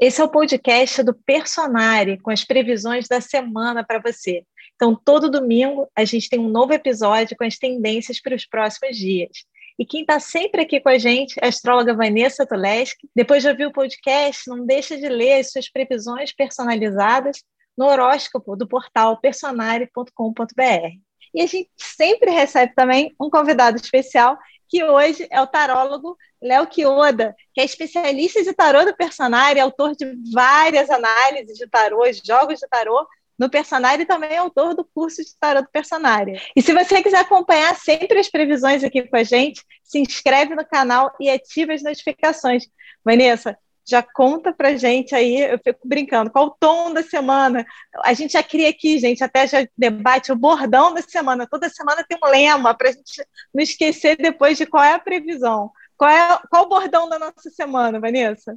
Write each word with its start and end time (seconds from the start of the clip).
Esse 0.00 0.22
é 0.22 0.24
o 0.24 0.30
podcast 0.30 1.02
do 1.02 1.12
Personare, 1.12 2.18
com 2.22 2.30
as 2.30 2.42
previsões 2.42 3.06
da 3.06 3.20
semana 3.20 3.84
para 3.84 3.98
você. 3.98 4.46
Então, 4.74 4.96
todo 4.96 5.30
domingo 5.30 5.86
a 5.94 6.06
gente 6.06 6.30
tem 6.30 6.40
um 6.40 6.48
novo 6.48 6.72
episódio 6.72 7.36
com 7.36 7.44
as 7.44 7.58
tendências 7.58 8.18
para 8.18 8.34
os 8.34 8.46
próximos 8.46 8.96
dias. 8.96 9.44
E 9.78 9.84
quem 9.84 10.00
está 10.00 10.18
sempre 10.18 10.62
aqui 10.62 10.80
com 10.80 10.88
a 10.88 10.96
gente 10.96 11.38
é 11.38 11.44
a 11.44 11.48
astróloga 11.50 11.92
Vanessa 11.92 12.46
Tuleski. 12.46 13.10
Depois 13.14 13.42
de 13.42 13.50
ouvir 13.50 13.66
o 13.66 13.72
podcast, 13.72 14.48
não 14.48 14.64
deixa 14.64 14.96
de 14.96 15.06
ler 15.06 15.40
as 15.40 15.52
suas 15.52 15.70
previsões 15.70 16.32
personalizadas 16.32 17.44
no 17.76 17.84
horóscopo 17.84 18.56
do 18.56 18.66
portal 18.66 19.20
personare.com.br. 19.20 20.96
E 21.34 21.42
a 21.42 21.46
gente 21.46 21.68
sempre 21.76 22.30
recebe 22.30 22.72
também 22.74 23.14
um 23.20 23.28
convidado 23.28 23.76
especial 23.76 24.38
que 24.66 24.82
hoje 24.82 25.26
é 25.30 25.42
o 25.42 25.46
tarólogo 25.46 26.16
Léo 26.42 26.66
Kioda, 26.66 27.34
que 27.54 27.60
é 27.60 27.64
especialista 27.64 28.42
de 28.42 28.52
tarô 28.52 28.84
do 28.84 28.96
Personário, 28.96 29.62
autor 29.62 29.94
de 29.94 30.06
várias 30.32 30.88
análises 30.90 31.58
de 31.58 31.66
tarô, 31.68 32.02
jogos 32.24 32.58
de 32.58 32.68
tarô 32.68 33.06
no 33.38 33.48
Personário 33.48 34.02
e 34.02 34.06
também 34.06 34.36
autor 34.36 34.74
do 34.74 34.84
curso 34.84 35.22
de 35.22 35.30
tarô 35.38 35.62
do 35.62 35.70
Personário. 35.70 36.38
E 36.54 36.62
se 36.62 36.72
você 36.72 37.02
quiser 37.02 37.20
acompanhar 37.20 37.74
sempre 37.74 38.18
as 38.18 38.28
previsões 38.28 38.84
aqui 38.84 39.02
com 39.02 39.16
a 39.16 39.22
gente, 39.22 39.64
se 39.82 39.98
inscreve 39.98 40.54
no 40.54 40.66
canal 40.66 41.10
e 41.18 41.30
ativa 41.30 41.72
as 41.72 41.82
notificações. 41.82 42.64
Vanessa, 43.04 43.56
já 43.90 44.02
conta 44.02 44.52
pra 44.52 44.76
gente 44.76 45.14
aí, 45.14 45.40
eu 45.40 45.58
fico 45.58 45.80
brincando, 45.84 46.30
qual 46.30 46.46
o 46.46 46.56
tom 46.60 46.92
da 46.92 47.02
semana? 47.02 47.66
A 48.04 48.12
gente 48.12 48.34
já 48.34 48.42
cria 48.42 48.68
aqui, 48.68 48.98
gente, 48.98 49.24
até 49.24 49.46
já 49.46 49.66
debate 49.76 50.30
o 50.30 50.36
bordão 50.36 50.94
da 50.94 51.02
semana. 51.02 51.46
Toda 51.50 51.68
semana 51.68 52.04
tem 52.08 52.18
um 52.22 52.28
lema 52.28 52.72
para 52.72 52.90
a 52.90 52.92
gente 52.92 53.26
não 53.52 53.62
esquecer 53.62 54.16
depois 54.16 54.56
de 54.56 54.66
qual 54.66 54.84
é 54.84 54.92
a 54.92 54.98
previsão. 54.98 55.72
Qual 56.00 56.10
é 56.10 56.40
qual 56.48 56.64
o 56.64 56.68
bordão 56.70 57.10
da 57.10 57.18
nossa 57.18 57.50
semana, 57.54 58.00
Vanessa? 58.00 58.56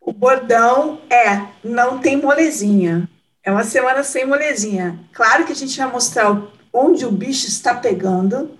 O 0.00 0.12
bordão 0.12 1.00
é 1.08 1.46
não 1.62 2.00
tem 2.00 2.16
molezinha. 2.16 3.08
É 3.40 3.52
uma 3.52 3.62
semana 3.62 4.02
sem 4.02 4.26
molezinha. 4.26 4.98
Claro 5.12 5.44
que 5.44 5.52
a 5.52 5.54
gente 5.54 5.78
vai 5.78 5.88
mostrar 5.92 6.36
onde 6.72 7.06
o 7.06 7.12
bicho 7.12 7.46
está 7.46 7.72
pegando, 7.72 8.58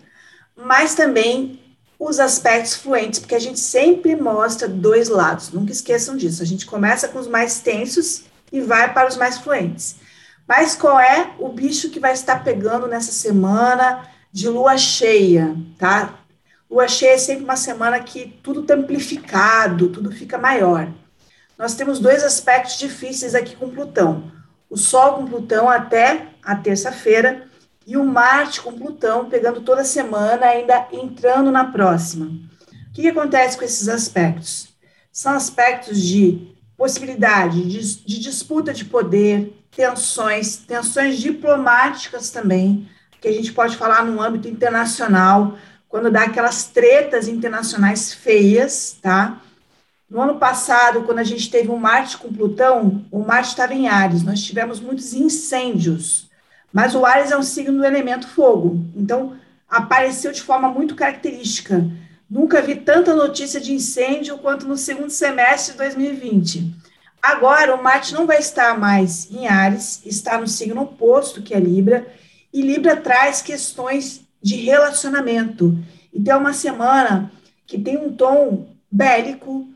mas 0.55 0.95
também 0.95 1.61
os 1.99 2.21
aspectos 2.21 2.77
fluentes, 2.77 3.19
porque 3.19 3.35
a 3.35 3.41
gente 3.41 3.59
sempre 3.59 4.15
mostra 4.15 4.69
dois 4.69 5.09
lados, 5.09 5.51
nunca 5.51 5.73
esqueçam 5.73 6.17
disso. 6.17 6.45
A 6.45 6.47
gente 6.47 6.67
começa 6.67 7.09
com 7.09 7.19
os 7.19 7.27
mais 7.27 7.59
tensos 7.59 8.27
e 8.53 8.61
vai 8.61 8.95
para 8.95 9.09
os 9.09 9.17
mais 9.17 9.39
fluentes. 9.39 9.97
Mas 10.47 10.77
qual 10.77 11.01
é 11.01 11.33
o 11.41 11.49
bicho 11.49 11.91
que 11.91 11.99
vai 11.99 12.13
estar 12.13 12.45
pegando 12.45 12.87
nessa 12.87 13.11
semana 13.11 14.09
de 14.31 14.49
lua 14.49 14.79
cheia, 14.79 15.57
tá? 15.77 16.21
Lua 16.75 16.89
cheia 16.89 17.13
é 17.13 17.19
sempre 17.19 17.45
uma 17.45 17.55
semana 17.55 18.01
que 18.01 18.37
tudo 18.43 18.63
está 18.63 18.75
amplificado, 18.75 19.91
tudo 19.91 20.11
fica 20.11 20.37
maior. 20.37 20.93
Nós 21.57 21.77
temos 21.77 22.01
dois 22.01 22.25
aspectos 22.25 22.77
difíceis 22.77 23.33
aqui 23.33 23.55
com 23.55 23.71
Plutão. 23.71 24.33
O 24.69 24.77
Sol 24.77 25.13
com 25.13 25.25
Plutão 25.25 25.69
até 25.69 26.31
a 26.43 26.57
terça-feira 26.57 27.47
e 27.87 27.97
o 27.97 28.03
Marte 28.03 28.61
com 28.61 28.73
Plutão 28.73 29.31
pegando 29.31 29.61
toda 29.61 29.85
semana, 29.85 30.47
ainda 30.47 30.89
entrando 30.91 31.53
na 31.53 31.65
próxima. 31.65 32.27
O 32.27 32.93
que, 32.93 33.03
que 33.03 33.09
acontece 33.09 33.57
com 33.57 33.65
esses 33.65 33.89
aspectos? 33.89 34.75
São 35.13 35.33
aspectos 35.33 36.03
de 36.03 36.57
possibilidade 36.77 37.63
de, 37.69 38.05
de 38.05 38.19
disputa 38.19 38.73
de 38.73 38.85
poder, 38.85 39.65
tensões, 39.71 40.57
tensões 40.57 41.21
diplomáticas 41.21 42.31
também, 42.31 42.91
que 43.21 43.29
a 43.29 43.33
gente 43.33 43.53
pode 43.53 43.77
falar 43.77 44.05
no 44.05 44.21
âmbito 44.21 44.49
internacional, 44.49 45.57
quando 45.89 46.11
dá 46.11 46.25
aquelas 46.25 46.65
tretas 46.65 47.29
internacionais 47.29 48.13
feias, 48.13 48.97
tá? 49.01 49.41
No 50.09 50.21
ano 50.21 50.39
passado, 50.39 51.03
quando 51.03 51.19
a 51.19 51.25
gente 51.25 51.51
teve 51.51 51.71
um 51.71 51.77
Marte 51.77 52.19
com 52.19 52.33
Plutão, 52.33 53.05
o 53.11 53.21
Marte 53.21 53.49
estava 53.49 53.75
em 53.75 53.89
Ares, 53.89 54.23
nós 54.23 54.43
tivemos 54.43 54.81
muitos 54.81 55.15
incêndios, 55.15 56.31
mas 56.73 56.95
o 56.95 57.05
Ares 57.05 57.31
é 57.31 57.37
um 57.37 57.43
signo 57.43 57.79
do 57.79 57.85
elemento 57.85 58.29
fogo, 58.29 58.85
então 58.95 59.37
apareceu 59.69 60.33
de 60.33 60.43
forma 60.43 60.69
muito 60.69 60.95
característica. 60.95 61.85
Nunca 62.29 62.61
vi 62.61 62.77
tanta 62.77 63.15
notícia 63.15 63.61
de 63.61 63.73
incêndio 63.73 64.39
quanto 64.39 64.67
no 64.67 64.77
segundo 64.77 65.11
semestre 65.11 65.73
de 65.73 65.79
2020. 65.79 66.75
Agora, 67.23 67.75
o 67.75 67.83
Marte 67.83 68.13
não 68.13 68.27
vai 68.27 68.39
estar 68.39 68.79
mais 68.79 69.31
em 69.31 69.49
Ares, 69.49 70.03
está 70.05 70.39
no 70.39 70.47
signo 70.47 70.83
oposto, 70.83 71.43
que 71.43 71.55
é 71.55 71.61
Libra, 71.61 72.07
e 72.53 72.61
Libra 72.61 72.97
traz 72.97 73.41
questões 73.41 74.24
de 74.45 74.57
relacionamento. 74.57 75.75
Então, 76.13 76.37
é 76.37 76.39
uma 76.39 76.53
semana 76.53 77.33
que 77.67 77.79
tem 77.79 77.97
um 77.97 78.15
tom 78.15 78.69
bélico, 78.93 79.67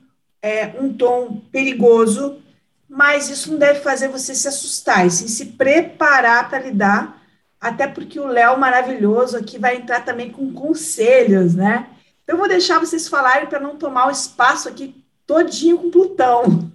é, 0.43 0.67
um 0.79 0.93
tom 0.93 1.41
perigoso, 1.51 2.43
mas 2.87 3.31
isso 3.31 3.51
não 3.51 3.59
deve 3.59 3.81
fazer 3.81 4.09
você 4.09 4.35
se 4.35 4.47
assustar, 4.47 5.07
e 5.07 5.11
sim 5.11 5.27
se 5.27 5.47
preparar 5.47 6.51
para 6.51 6.59
lidar, 6.59 7.23
até 7.59 7.87
porque 7.87 8.21
o 8.21 8.27
Léo 8.27 8.59
maravilhoso 8.59 9.39
aqui 9.39 9.59
vai 9.59 9.77
entrar 9.77 10.05
também 10.05 10.31
com 10.31 10.53
conselhos, 10.53 11.55
né? 11.55 11.89
Então, 12.23 12.35
eu 12.35 12.39
vou 12.39 12.47
deixar 12.47 12.79
vocês 12.79 13.09
falarem 13.09 13.49
para 13.49 13.59
não 13.59 13.77
tomar 13.77 14.09
o 14.09 14.11
espaço 14.11 14.69
aqui 14.69 15.03
todinho 15.27 15.79
com 15.79 15.91
Plutão. 15.91 16.71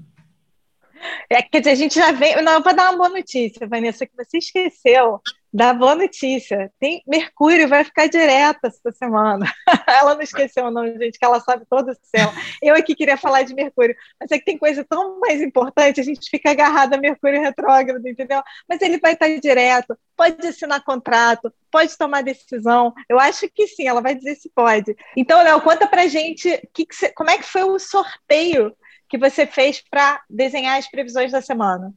É, 1.30 1.44
quer 1.44 1.60
dizer, 1.60 1.72
a 1.72 1.76
gente 1.76 1.96
já 1.96 2.12
vem. 2.12 2.42
Não, 2.42 2.60
para 2.62 2.74
dar 2.74 2.90
uma 2.90 2.98
boa 2.98 3.10
notícia, 3.10 3.68
Vanessa, 3.68 4.06
que 4.06 4.16
você 4.18 4.40
esqueceu 4.40 5.22
da 5.54 5.74
boa 5.74 5.96
notícia. 5.96 6.72
Tem 6.80 7.04
Mercúrio 7.06 7.68
vai 7.68 7.84
ficar 7.84 8.08
direto 8.08 8.66
essa 8.66 8.92
semana. 8.92 9.46
ela 9.88 10.16
não 10.16 10.22
esqueceu 10.22 10.66
o 10.66 10.72
nome, 10.72 10.98
gente, 10.98 11.20
que 11.20 11.26
ela 11.26 11.40
sabe 11.40 11.66
todo 11.70 11.92
o 11.92 11.98
céu. 12.02 12.32
Eu 12.62 12.76
aqui 12.76 12.96
queria 12.96 13.18
falar 13.18 13.44
de 13.44 13.54
Mercúrio, 13.54 13.96
mas 14.20 14.32
é 14.32 14.40
que 14.40 14.46
tem 14.46 14.58
coisa 14.58 14.84
tão 14.84 15.20
mais 15.20 15.42
importante, 15.42 16.02
a 16.02 16.04
gente 16.04 16.30
fica 16.30 16.50
agarrado 16.52 16.94
a 16.94 16.98
Mercúrio 16.98 17.42
retrógrado, 17.42 18.08
entendeu? 18.08 18.42
Mas 18.68 18.82
ele 18.82 18.98
vai 18.98 19.14
estar 19.14 19.28
direto, 19.40 19.98
pode 20.18 20.46
assinar 20.48 20.84
contrato, 20.84 21.54
pode 21.70 21.96
tomar 21.98 22.24
decisão. 22.24 22.94
Eu 23.08 23.20
acho 23.20 23.48
que 23.54 23.68
sim, 23.68 23.88
ela 23.88 24.02
vai 24.02 24.16
dizer 24.16 24.36
se 24.36 24.50
pode. 24.50 24.96
Então, 25.16 25.44
Léo, 25.44 25.62
conta 25.62 25.88
pra 25.88 26.08
gente 26.08 26.50
que 26.74 26.86
que 26.86 26.96
você, 26.96 27.10
como 27.14 27.30
é 27.30 27.38
que 27.38 27.44
foi 27.44 27.64
o 27.64 27.78
sorteio 27.78 28.76
que 29.08 29.18
você 29.18 29.46
fez 29.46 29.80
para 29.80 30.22
desenhar 30.28 30.80
as 30.80 30.90
previsões 30.90 31.32
da 31.32 31.40
semana. 31.40 31.94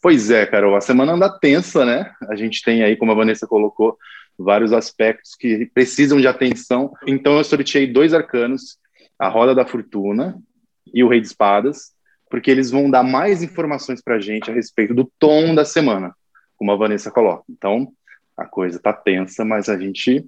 Pois 0.00 0.30
é, 0.30 0.46
Carol, 0.46 0.76
a 0.76 0.80
semana 0.80 1.12
anda 1.12 1.38
tensa, 1.38 1.84
né? 1.84 2.12
A 2.28 2.34
gente 2.34 2.62
tem 2.62 2.82
aí, 2.82 2.96
como 2.96 3.12
a 3.12 3.14
Vanessa 3.14 3.46
colocou, 3.46 3.96
vários 4.38 4.72
aspectos 4.72 5.34
que 5.34 5.66
precisam 5.66 6.20
de 6.20 6.26
atenção. 6.26 6.92
Então, 7.06 7.36
eu 7.36 7.44
sorteei 7.44 7.86
dois 7.86 8.12
arcanos, 8.14 8.78
a 9.18 9.28
Roda 9.28 9.54
da 9.54 9.64
Fortuna 9.64 10.36
e 10.92 11.04
o 11.04 11.08
Rei 11.08 11.20
de 11.20 11.26
Espadas, 11.28 11.92
porque 12.28 12.50
eles 12.50 12.70
vão 12.70 12.90
dar 12.90 13.02
mais 13.02 13.42
informações 13.42 14.02
para 14.02 14.16
a 14.16 14.20
gente 14.20 14.50
a 14.50 14.54
respeito 14.54 14.94
do 14.94 15.10
tom 15.18 15.54
da 15.54 15.64
semana, 15.64 16.14
como 16.56 16.72
a 16.72 16.76
Vanessa 16.76 17.10
coloca. 17.10 17.44
Então, 17.48 17.92
a 18.36 18.44
coisa 18.44 18.78
está 18.78 18.92
tensa, 18.92 19.44
mas 19.44 19.68
a 19.68 19.78
gente 19.78 20.24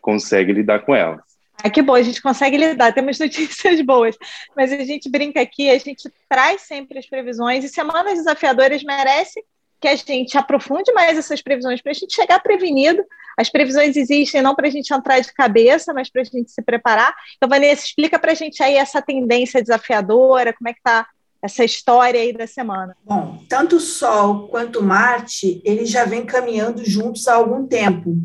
consegue 0.00 0.52
lidar 0.52 0.80
com 0.80 0.94
ela. 0.94 1.22
Ah, 1.62 1.70
que 1.70 1.82
bom, 1.82 1.94
a 1.94 2.02
gente 2.02 2.22
consegue 2.22 2.56
lidar, 2.56 2.92
temos 2.92 3.18
notícias 3.18 3.80
boas. 3.84 4.16
Mas 4.56 4.72
a 4.72 4.84
gente 4.84 5.08
brinca 5.10 5.40
aqui, 5.40 5.70
a 5.70 5.78
gente 5.78 6.10
traz 6.28 6.62
sempre 6.62 6.98
as 6.98 7.06
previsões, 7.06 7.64
e 7.64 7.68
Semanas 7.68 8.14
Desafiadoras 8.14 8.82
merece 8.82 9.44
que 9.80 9.88
a 9.88 9.96
gente 9.96 10.36
aprofunde 10.36 10.92
mais 10.92 11.16
essas 11.16 11.40
previsões 11.40 11.80
para 11.80 11.92
a 11.92 11.94
gente 11.94 12.14
chegar 12.14 12.38
prevenido. 12.40 13.02
As 13.36 13.48
previsões 13.48 13.96
existem 13.96 14.42
não 14.42 14.54
para 14.54 14.68
a 14.68 14.70
gente 14.70 14.92
entrar 14.92 15.18
de 15.20 15.32
cabeça, 15.32 15.94
mas 15.94 16.10
para 16.10 16.20
a 16.20 16.24
gente 16.24 16.50
se 16.50 16.60
preparar. 16.60 17.14
Então, 17.36 17.48
Vanessa, 17.48 17.86
explica 17.86 18.18
para 18.18 18.32
a 18.32 18.34
gente 18.34 18.62
aí 18.62 18.74
essa 18.74 19.00
tendência 19.00 19.62
desafiadora, 19.62 20.52
como 20.52 20.68
é 20.68 20.74
que 20.74 20.80
está 20.80 21.06
essa 21.42 21.64
história 21.64 22.20
aí 22.20 22.32
da 22.32 22.46
semana. 22.46 22.94
Bom, 23.02 23.42
tanto 23.48 23.76
o 23.76 23.80
Sol 23.80 24.48
quanto 24.48 24.82
Marte, 24.82 25.62
eles 25.64 25.88
já 25.88 26.04
vêm 26.04 26.26
caminhando 26.26 26.84
juntos 26.84 27.26
há 27.26 27.34
algum 27.34 27.66
tempo 27.66 28.18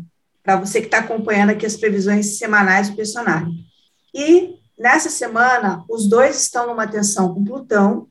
para 0.46 0.54
você 0.54 0.80
que 0.80 0.86
está 0.86 0.98
acompanhando 0.98 1.50
aqui 1.50 1.66
as 1.66 1.76
previsões 1.76 2.38
semanais 2.38 2.88
do 2.88 2.94
personagem. 2.94 3.66
E 4.14 4.54
nessa 4.78 5.10
semana, 5.10 5.84
os 5.90 6.08
dois 6.08 6.40
estão 6.40 6.68
numa 6.68 6.86
tensão 6.86 7.34
com 7.34 7.44
Plutão 7.44 8.06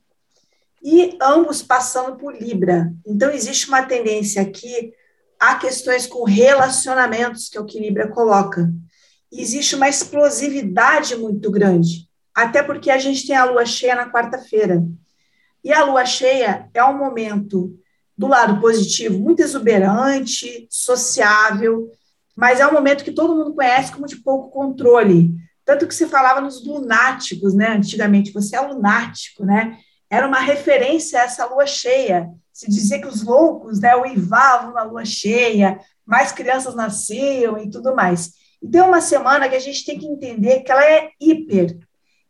e 0.83 1.17
ambos 1.21 1.63
passando 1.63 2.17
por 2.17 2.35
Libra. 2.35 2.91
Então, 3.07 3.31
existe 3.31 3.69
uma 3.69 3.83
tendência 3.83 4.41
aqui 4.41 4.91
a 5.39 5.55
questões 5.55 6.05
com 6.05 6.25
relacionamentos, 6.25 7.47
que 7.47 7.57
é 7.57 7.61
o 7.61 7.65
que 7.65 7.79
Libra 7.79 8.09
coloca. 8.09 8.69
E 9.31 9.41
existe 9.41 9.73
uma 9.73 9.87
explosividade 9.87 11.15
muito 11.15 11.49
grande, 11.49 12.09
até 12.35 12.61
porque 12.61 12.91
a 12.91 12.97
gente 12.97 13.25
tem 13.25 13.37
a 13.37 13.45
lua 13.45 13.65
cheia 13.65 13.95
na 13.95 14.11
quarta-feira. 14.11 14.83
E 15.63 15.71
a 15.71 15.85
lua 15.85 16.05
cheia 16.05 16.69
é 16.73 16.83
um 16.83 16.97
momento, 16.97 17.79
do 18.17 18.27
lado 18.27 18.59
positivo, 18.59 19.17
muito 19.17 19.41
exuberante, 19.41 20.67
sociável, 20.69 21.89
mas 22.35 22.59
é 22.59 22.67
um 22.67 22.73
momento 22.73 23.03
que 23.03 23.11
todo 23.11 23.35
mundo 23.35 23.55
conhece 23.55 23.91
como 23.91 24.05
de 24.05 24.17
pouco 24.17 24.49
controle. 24.49 25.33
Tanto 25.63 25.87
que 25.87 25.95
se 25.95 26.07
falava 26.07 26.41
nos 26.41 26.63
lunáticos, 26.65 27.53
né? 27.53 27.69
Antigamente, 27.69 28.31
você 28.31 28.55
é 28.55 28.61
lunático, 28.61 29.45
né? 29.45 29.77
Era 30.09 30.27
uma 30.27 30.39
referência 30.39 31.19
a 31.19 31.23
essa 31.23 31.45
lua 31.45 31.65
cheia. 31.65 32.29
Se 32.53 32.69
dizia 32.69 32.99
que 32.99 33.07
os 33.07 33.23
loucos, 33.23 33.79
né, 33.79 33.95
uivavam 33.95 34.73
na 34.73 34.83
lua 34.83 35.03
cheia, 35.03 35.79
mais 36.05 36.31
crianças 36.31 36.75
nasciam 36.75 37.57
e 37.57 37.69
tudo 37.69 37.95
mais. 37.95 38.31
Então, 38.61 38.85
é 38.85 38.87
uma 38.87 39.01
semana 39.01 39.49
que 39.49 39.55
a 39.55 39.59
gente 39.59 39.85
tem 39.85 39.97
que 39.97 40.05
entender 40.05 40.61
que 40.61 40.71
ela 40.71 40.85
é 40.85 41.09
hiper. 41.19 41.77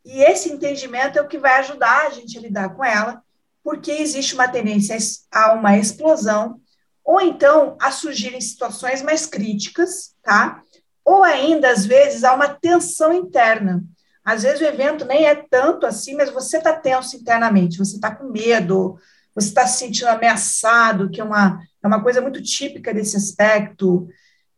E 0.04 0.22
esse 0.22 0.50
entendimento 0.50 1.18
é 1.18 1.22
o 1.22 1.28
que 1.28 1.38
vai 1.38 1.58
ajudar 1.60 2.06
a 2.06 2.10
gente 2.10 2.38
a 2.38 2.40
lidar 2.40 2.74
com 2.74 2.84
ela, 2.84 3.22
porque 3.62 3.90
existe 3.90 4.34
uma 4.34 4.48
tendência 4.48 4.96
a 5.30 5.52
uma 5.52 5.76
explosão, 5.76 6.60
ou 7.06 7.20
então 7.20 7.76
a 7.80 7.92
surgirem 7.92 8.40
situações 8.40 9.00
mais 9.00 9.26
críticas, 9.26 10.12
tá? 10.24 10.60
Ou 11.04 11.22
ainda, 11.22 11.70
às 11.70 11.86
vezes, 11.86 12.24
há 12.24 12.34
uma 12.34 12.48
tensão 12.48 13.12
interna. 13.12 13.84
Às 14.24 14.42
vezes 14.42 14.60
o 14.60 14.64
evento 14.64 15.04
nem 15.04 15.24
é 15.24 15.36
tanto 15.36 15.86
assim, 15.86 16.16
mas 16.16 16.30
você 16.30 16.58
está 16.58 16.72
tenso 16.72 17.16
internamente, 17.16 17.78
você 17.78 17.94
está 17.94 18.12
com 18.12 18.24
medo, 18.24 18.98
você 19.32 19.46
está 19.46 19.64
se 19.68 19.78
sentindo 19.78 20.08
ameaçado, 20.08 21.08
que 21.08 21.20
é 21.20 21.24
uma, 21.24 21.62
é 21.80 21.86
uma 21.86 22.02
coisa 22.02 22.20
muito 22.20 22.42
típica 22.42 22.92
desse 22.92 23.16
aspecto. 23.16 24.08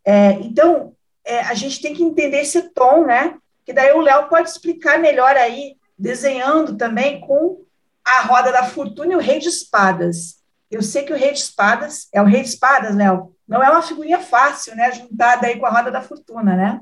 É, 0.03 0.31
então, 0.41 0.95
é, 1.23 1.41
a 1.41 1.53
gente 1.53 1.83
tem 1.83 1.93
que 1.95 2.03
entender 2.03 2.41
esse 2.41 2.71
tom, 2.71 3.05
né? 3.05 3.37
Que 3.67 3.75
daí 3.75 3.93
o 3.93 4.01
Léo 4.01 4.27
pode 4.31 4.49
explicar 4.49 4.99
melhor 4.99 5.37
aí, 5.37 5.77
desenhando 5.99 6.79
também 6.79 7.21
com 7.21 7.63
a 8.03 8.23
roda 8.23 8.51
da 8.51 8.65
fortuna 8.65 9.13
e 9.13 9.17
o 9.17 9.21
rei 9.21 9.39
de 9.39 9.49
espadas. 9.49 10.38
Eu 10.71 10.83
sei 10.83 11.03
que 11.03 11.13
o 11.13 11.17
rei 11.17 11.33
de 11.33 11.39
espadas 11.39 12.09
é 12.13 12.21
o 12.21 12.27
rei 12.27 12.43
de 12.43 12.49
espadas, 12.49 12.95
Léo. 12.95 13.35
Não 13.47 13.63
é 13.63 13.71
uma 13.71 13.83
figurinha 13.83 14.19
fácil, 14.19 14.77
né? 14.77 14.93
Juntada 14.93 15.47
aí 15.47 15.59
com 15.59 15.67
a 15.67 15.71
roda 15.71 15.91
da 15.91 16.03
fortuna, 16.03 16.55
né? 16.55 16.81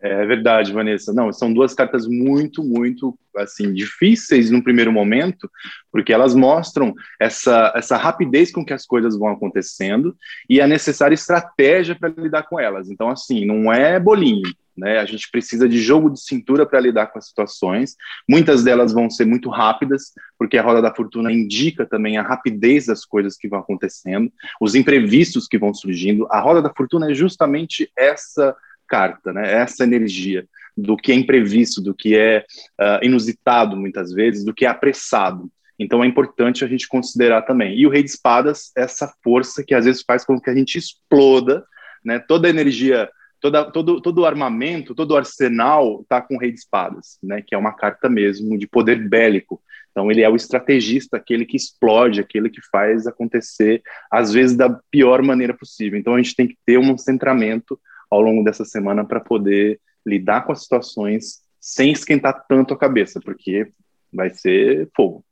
É 0.00 0.24
verdade, 0.26 0.72
Vanessa. 0.72 1.12
Não, 1.12 1.32
são 1.32 1.52
duas 1.52 1.74
cartas 1.74 2.06
muito, 2.06 2.62
muito 2.62 3.18
assim 3.36 3.72
difíceis 3.72 4.50
no 4.50 4.62
primeiro 4.62 4.92
momento, 4.92 5.50
porque 5.90 6.12
elas 6.12 6.34
mostram 6.34 6.94
essa, 7.20 7.72
essa 7.74 7.96
rapidez 7.96 8.52
com 8.52 8.64
que 8.64 8.74
as 8.74 8.86
coisas 8.86 9.18
vão 9.18 9.28
acontecendo 9.28 10.14
e 10.48 10.60
a 10.60 10.66
necessária 10.66 11.14
estratégia 11.14 11.96
para 11.98 12.10
lidar 12.10 12.44
com 12.44 12.60
elas. 12.60 12.90
Então, 12.90 13.08
assim, 13.08 13.44
não 13.46 13.72
é 13.72 13.98
bolinho, 13.98 14.48
né? 14.76 14.98
A 14.98 15.04
gente 15.04 15.30
precisa 15.30 15.68
de 15.68 15.80
jogo 15.80 16.10
de 16.10 16.20
cintura 16.20 16.66
para 16.66 16.80
lidar 16.80 17.06
com 17.06 17.18
as 17.18 17.28
situações. 17.28 17.96
Muitas 18.28 18.62
delas 18.62 18.92
vão 18.92 19.08
ser 19.08 19.24
muito 19.24 19.48
rápidas, 19.48 20.12
porque 20.38 20.58
a 20.58 20.62
roda 20.62 20.82
da 20.82 20.94
fortuna 20.94 21.32
indica 21.32 21.86
também 21.86 22.16
a 22.16 22.22
rapidez 22.22 22.86
das 22.86 23.04
coisas 23.04 23.36
que 23.36 23.48
vão 23.48 23.60
acontecendo, 23.60 24.30
os 24.60 24.74
imprevistos 24.74 25.46
que 25.46 25.58
vão 25.58 25.72
surgindo. 25.72 26.26
A 26.30 26.40
roda 26.40 26.60
da 26.60 26.72
fortuna 26.74 27.10
é 27.10 27.14
justamente 27.14 27.90
essa 27.96 28.54
carta, 28.86 29.32
né? 29.32 29.54
Essa 29.54 29.84
energia 29.84 30.46
do 30.76 30.96
que 30.96 31.10
é 31.10 31.14
imprevisto, 31.14 31.80
do 31.80 31.94
que 31.94 32.16
é 32.16 32.44
uh, 32.80 33.04
inusitado 33.04 33.76
muitas 33.76 34.12
vezes, 34.12 34.44
do 34.44 34.52
que 34.52 34.66
é 34.66 34.68
apressado. 34.68 35.50
Então 35.78 36.02
é 36.02 36.06
importante 36.06 36.64
a 36.64 36.68
gente 36.68 36.88
considerar 36.88 37.42
também. 37.42 37.78
E 37.78 37.86
o 37.86 37.90
Rei 37.90 38.02
de 38.02 38.10
Espadas, 38.10 38.72
essa 38.76 39.12
força 39.22 39.64
que 39.64 39.74
às 39.74 39.84
vezes 39.84 40.02
faz 40.06 40.24
com 40.24 40.40
que 40.40 40.50
a 40.50 40.54
gente 40.54 40.78
exploda, 40.78 41.64
né? 42.04 42.18
Toda 42.18 42.46
a 42.46 42.50
energia, 42.50 43.10
toda, 43.40 43.70
todo, 43.70 44.00
todo 44.00 44.26
armamento, 44.26 44.94
todo 44.94 45.12
o 45.12 45.16
arsenal 45.16 46.00
está 46.02 46.20
com 46.20 46.36
o 46.36 46.38
Rei 46.38 46.52
de 46.52 46.58
Espadas, 46.58 47.18
né? 47.22 47.42
Que 47.42 47.54
é 47.54 47.58
uma 47.58 47.72
carta 47.72 48.08
mesmo 48.08 48.58
de 48.58 48.66
poder 48.66 49.08
bélico. 49.08 49.62
Então 49.90 50.10
ele 50.10 50.22
é 50.22 50.28
o 50.28 50.36
estrategista, 50.36 51.16
aquele 51.16 51.46
que 51.46 51.56
explode, 51.56 52.20
aquele 52.20 52.50
que 52.50 52.60
faz 52.70 53.06
acontecer, 53.06 53.82
às 54.10 54.32
vezes 54.32 54.56
da 54.56 54.68
pior 54.90 55.22
maneira 55.22 55.54
possível. 55.54 55.98
Então 55.98 56.14
a 56.14 56.18
gente 56.18 56.36
tem 56.36 56.46
que 56.46 56.56
ter 56.66 56.78
um 56.78 56.98
centramento 56.98 57.80
ao 58.10 58.20
longo 58.20 58.44
dessa 58.44 58.64
semana 58.64 59.04
para 59.04 59.20
poder 59.20 59.80
lidar 60.06 60.42
com 60.42 60.52
as 60.52 60.62
situações 60.62 61.40
sem 61.60 61.92
esquentar 61.92 62.44
tanto 62.46 62.74
a 62.74 62.78
cabeça, 62.78 63.20
porque 63.20 63.68
vai 64.12 64.30
ser 64.30 64.88
fogo. 64.94 65.24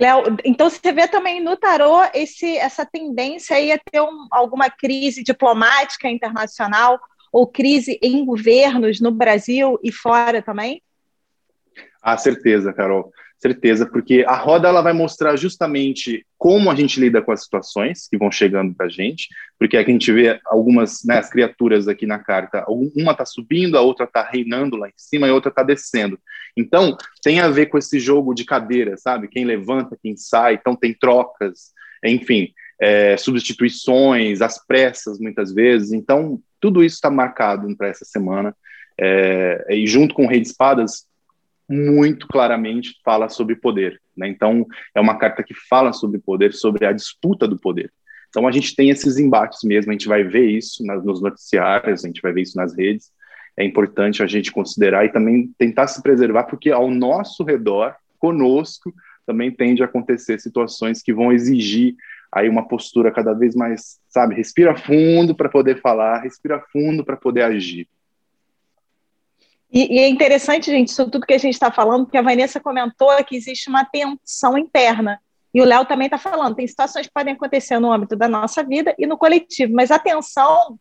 Léo, 0.00 0.22
então 0.44 0.70
você 0.70 0.92
vê 0.92 1.08
também 1.08 1.42
no 1.42 1.56
tarô 1.56 2.00
esse, 2.14 2.56
essa 2.56 2.86
tendência 2.86 3.56
aí 3.56 3.72
a 3.72 3.78
ter 3.78 4.00
um, 4.00 4.28
alguma 4.30 4.70
crise 4.70 5.24
diplomática 5.24 6.08
internacional 6.08 7.00
ou 7.32 7.46
crise 7.46 7.98
em 8.00 8.24
governos 8.24 9.00
no 9.00 9.10
Brasil 9.10 9.78
e 9.82 9.90
fora 9.90 10.40
também? 10.40 10.82
Ah, 12.00 12.16
certeza, 12.16 12.72
Carol 12.72 13.12
certeza, 13.40 13.86
porque 13.86 14.24
a 14.26 14.36
roda 14.36 14.68
ela 14.68 14.82
vai 14.82 14.92
mostrar 14.92 15.36
justamente 15.36 16.26
como 16.36 16.70
a 16.70 16.74
gente 16.74 16.98
lida 16.98 17.22
com 17.22 17.30
as 17.30 17.44
situações 17.44 18.08
que 18.08 18.18
vão 18.18 18.30
chegando 18.30 18.74
para 18.74 18.86
a 18.86 18.88
gente, 18.88 19.28
porque 19.58 19.76
aqui 19.76 19.90
a 19.90 19.92
gente 19.92 20.12
vê 20.12 20.40
algumas 20.46 21.04
né, 21.04 21.18
as 21.18 21.30
criaturas 21.30 21.86
aqui 21.86 22.04
na 22.04 22.18
carta, 22.18 22.64
uma 22.68 23.12
está 23.12 23.24
subindo, 23.24 23.78
a 23.78 23.80
outra 23.80 24.06
está 24.06 24.22
reinando 24.22 24.76
lá 24.76 24.88
em 24.88 24.92
cima 24.96 25.26
e 25.26 25.30
a 25.30 25.34
outra 25.34 25.50
está 25.50 25.62
descendo. 25.62 26.18
Então, 26.56 26.96
tem 27.22 27.40
a 27.40 27.48
ver 27.48 27.66
com 27.66 27.78
esse 27.78 28.00
jogo 28.00 28.34
de 28.34 28.44
cadeira, 28.44 28.96
sabe? 28.96 29.28
Quem 29.28 29.44
levanta, 29.44 29.98
quem 30.02 30.16
sai, 30.16 30.54
então 30.54 30.74
tem 30.74 30.92
trocas, 30.92 31.72
enfim, 32.04 32.52
é, 32.80 33.16
substituições, 33.16 34.40
as 34.40 34.64
pressas 34.64 35.18
muitas 35.18 35.52
vezes. 35.52 35.92
Então, 35.92 36.40
tudo 36.60 36.82
isso 36.82 36.96
está 36.96 37.10
marcado 37.10 37.74
para 37.76 37.88
essa 37.88 38.04
semana. 38.04 38.54
É, 39.00 39.66
e 39.70 39.86
junto 39.86 40.12
com 40.14 40.24
o 40.24 40.28
Rei 40.28 40.40
de 40.40 40.48
Espadas, 40.48 41.07
muito 41.68 42.26
claramente 42.26 42.94
fala 43.04 43.28
sobre 43.28 43.56
poder. 43.56 44.00
Né? 44.16 44.28
Então, 44.28 44.66
é 44.94 45.00
uma 45.00 45.18
carta 45.18 45.42
que 45.42 45.54
fala 45.54 45.92
sobre 45.92 46.18
poder, 46.18 46.54
sobre 46.54 46.86
a 46.86 46.92
disputa 46.92 47.46
do 47.46 47.58
poder. 47.58 47.92
Então, 48.28 48.46
a 48.46 48.50
gente 48.50 48.74
tem 48.74 48.90
esses 48.90 49.18
embates 49.18 49.60
mesmo, 49.62 49.90
a 49.90 49.94
gente 49.94 50.08
vai 50.08 50.22
ver 50.22 50.46
isso 50.46 50.84
nas, 50.84 51.04
nos 51.04 51.20
noticiários, 51.22 52.04
a 52.04 52.06
gente 52.06 52.22
vai 52.22 52.32
ver 52.32 52.42
isso 52.42 52.56
nas 52.56 52.76
redes. 52.76 53.10
É 53.56 53.64
importante 53.64 54.22
a 54.22 54.26
gente 54.26 54.52
considerar 54.52 55.04
e 55.04 55.12
também 55.12 55.50
tentar 55.58 55.88
se 55.88 56.02
preservar, 56.02 56.44
porque 56.44 56.70
ao 56.70 56.90
nosso 56.90 57.42
redor, 57.42 57.94
conosco, 58.18 58.92
também 59.26 59.50
tende 59.50 59.82
a 59.82 59.86
acontecer 59.86 60.40
situações 60.40 61.02
que 61.02 61.12
vão 61.12 61.32
exigir 61.32 61.94
aí 62.32 62.48
uma 62.48 62.66
postura 62.66 63.10
cada 63.10 63.32
vez 63.32 63.54
mais, 63.54 63.98
sabe, 64.08 64.34
respira 64.34 64.76
fundo 64.76 65.34
para 65.34 65.48
poder 65.48 65.80
falar, 65.80 66.20
respira 66.20 66.62
fundo 66.72 67.04
para 67.04 67.16
poder 67.16 67.42
agir. 67.42 67.88
E, 69.70 69.96
e, 69.96 69.98
é 69.98 70.08
interessante, 70.08 70.70
gente, 70.70 70.88
isso 70.88 71.10
tudo 71.10 71.26
que 71.26 71.34
a 71.34 71.38
gente 71.38 71.54
está 71.54 71.70
falando, 71.70 72.04
porque 72.04 72.16
a 72.16 72.22
Vanessa 72.22 72.58
comentou 72.58 73.12
que 73.24 73.36
existe 73.36 73.68
uma 73.68 73.84
tensão 73.84 74.56
interna. 74.56 75.20
E 75.52 75.60
o 75.60 75.64
Léo 75.64 75.84
também 75.84 76.06
está 76.06 76.18
falando, 76.18 76.54
tem 76.54 76.66
situações 76.66 77.06
que 77.06 77.12
podem 77.12 77.34
acontecer 77.34 77.78
no 77.78 77.92
âmbito 77.92 78.16
da 78.16 78.28
nossa 78.28 78.62
vida 78.62 78.94
e 78.98 79.06
no 79.06 79.16
coletivo, 79.16 79.72
mas 79.74 79.90
a 79.90 79.98
tensão 79.98 80.78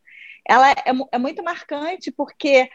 ela 0.48 0.72
é, 0.72 0.76
é 1.12 1.18
muito 1.18 1.44
marcante, 1.44 2.12
porque 2.12 2.70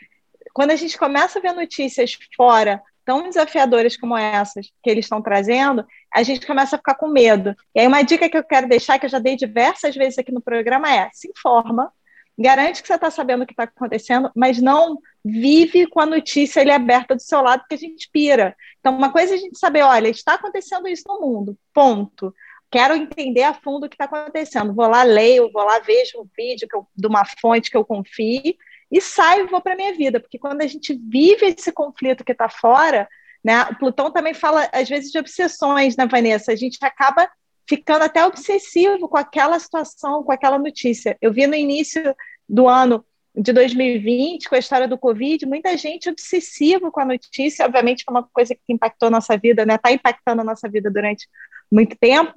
quando 0.53 0.71
a 0.71 0.77
gente 0.77 0.99
começa 0.99 1.39
a 1.39 1.43
ver 1.43 1.53
notícias 1.53 2.19
fora 2.37 2.83
tão 3.05 3.25
desafiadoras 3.25 3.97
como 3.97 4.17
essas 4.17 4.67
que 4.83 4.91
eles 4.91 5.07
estão 5.07 5.21
trazendo, 5.21 5.85
a 6.13 6.23
gente 6.23 6.47
começa 6.47 6.77
a 6.77 6.79
ficar 6.79 6.95
com 6.95 7.09
medo. 7.09 7.55
E 7.75 7.81
aí 7.81 7.87
uma 7.87 8.03
dica 8.03 8.29
que 8.29 8.37
eu 8.37 8.45
quero 8.45 8.69
deixar, 8.69 8.99
que 8.99 9.07
eu 9.07 9.11
já 9.11 9.19
dei 9.19 9.37
diversas 9.37 9.95
vezes 9.95 10.19
aqui 10.19 10.31
no 10.31 10.41
programa, 10.41 10.93
é 10.93 11.11
se 11.13 11.29
informa, 11.29 11.93
garante 12.39 12.83
que 12.83 12.89
você 12.89 12.95
está 12.95 13.11
sabendo 13.11 13.43
o 13.43 13.47
que 13.47 13.53
está 13.53 13.65
acontecendo, 13.65 14.31
mas 14.35 14.61
não 14.61 14.99
vive 15.25 15.87
com 15.87 16.01
a 16.01 16.07
notícia 16.07 16.61
ele 16.61 16.73
aberta 16.73 17.15
do 17.15 17.23
seu 17.23 17.41
lado, 17.41 17.65
que 17.69 17.75
a 17.75 17.79
gente 17.79 18.09
pira. 18.11 18.57
Então, 18.81 18.97
uma 18.97 19.13
coisa 19.13 19.35
é 19.35 19.37
a 19.37 19.41
gente 19.41 19.59
saber, 19.59 19.83
olha, 19.83 20.09
está 20.09 20.35
acontecendo 20.35 20.89
isso 20.89 21.05
no 21.07 21.21
mundo, 21.21 21.57
ponto. 21.73 22.35
Quero 22.71 22.95
entender 22.95 23.43
a 23.43 23.55
fundo 23.55 23.87
o 23.87 23.89
que 23.89 23.95
está 23.95 24.07
acontecendo. 24.07 24.75
Vou 24.75 24.89
lá, 24.89 25.03
leio, 25.03 25.51
vou 25.53 25.63
lá, 25.63 25.79
vejo 25.81 26.21
um 26.21 26.27
vídeo 26.37 26.67
eu, 26.73 26.87
de 26.97 27.07
uma 27.07 27.25
fonte 27.25 27.71
que 27.71 27.77
eu 27.77 27.85
confie 27.85 28.57
e 28.91 29.01
saio 29.01 29.45
e 29.45 29.49
vou 29.49 29.61
para 29.61 29.75
a 29.75 29.77
minha 29.77 29.95
vida, 29.95 30.21
porque 30.21 30.39
quando 30.39 30.61
a 30.61 30.67
gente 30.67 30.95
vive 30.95 31.47
esse 31.47 31.73
conflito 31.73 32.25
que 32.25 32.33
está 32.33 32.49
fora, 32.49 33.09
né, 33.43 33.63
o 33.65 33.79
Plutão 33.79 34.11
também 34.11 34.35
fala, 34.35 34.69
às 34.73 34.89
vezes, 34.89 35.11
de 35.11 35.19
obsessões, 35.19 35.97
né, 35.97 36.07
Vanessa? 36.07 36.53
A 36.53 36.57
gente 36.57 36.79
acaba 36.83 37.29
ficando 37.69 38.03
até 38.03 38.25
obsessivo 38.25 39.09
com 39.09 39.17
aquela 39.17 39.59
situação, 39.59 40.23
com 40.23 40.33
aquela 40.33 40.59
notícia. 40.59 41.17
Eu 41.21 41.33
vi 41.33 41.47
no 41.47 41.55
início 41.55 42.15
do 42.49 42.69
ano 42.69 43.05
de 43.35 43.53
2020, 43.53 44.49
com 44.49 44.55
a 44.55 44.59
história 44.59 44.87
do 44.87 44.99
Covid, 44.99 45.47
muita 45.47 45.77
gente 45.77 46.11
obsessiva 46.11 46.91
com 46.91 47.01
a 47.01 47.05
notícia, 47.05 47.65
obviamente 47.65 48.05
foi 48.05 48.15
uma 48.15 48.29
coisa 48.31 48.55
que 48.55 48.73
impactou 48.73 49.07
a 49.07 49.11
nossa 49.11 49.37
vida, 49.39 49.65
né? 49.65 49.77
Está 49.77 49.91
impactando 49.91 50.43
a 50.43 50.45
nossa 50.45 50.69
vida 50.69 50.91
durante 50.91 51.27
muito 51.71 51.97
tempo, 51.97 52.35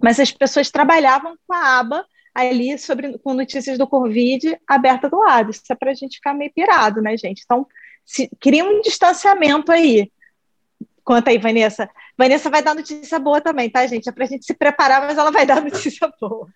mas 0.00 0.20
as 0.20 0.30
pessoas 0.30 0.70
trabalhavam 0.70 1.36
com 1.46 1.54
a 1.54 1.78
aba 1.80 2.06
ali 2.32 2.76
sobre 2.78 3.18
com 3.18 3.32
notícias 3.34 3.78
do 3.78 3.86
Covid 3.86 4.58
aberta 4.68 5.08
do 5.08 5.18
lado. 5.18 5.50
Isso 5.50 5.62
é 5.70 5.74
para 5.74 5.90
a 5.90 5.94
gente 5.94 6.16
ficar 6.16 6.34
meio 6.34 6.52
pirado, 6.52 7.00
né, 7.00 7.16
gente? 7.16 7.42
Então, 7.44 7.66
se, 8.04 8.28
cria 8.40 8.64
um 8.64 8.80
distanciamento 8.80 9.72
aí. 9.72 10.10
Conta 11.04 11.30
aí, 11.30 11.38
Vanessa. 11.38 11.88
Vanessa 12.16 12.48
vai 12.50 12.62
dar 12.62 12.74
notícia 12.74 13.18
boa 13.18 13.40
também, 13.40 13.68
tá, 13.68 13.86
gente? 13.86 14.08
É 14.08 14.12
para 14.12 14.24
a 14.24 14.28
gente 14.28 14.46
se 14.46 14.54
preparar, 14.54 15.02
mas 15.02 15.18
ela 15.18 15.30
vai 15.30 15.44
dar 15.44 15.60
notícia 15.62 16.10
boa 16.20 16.48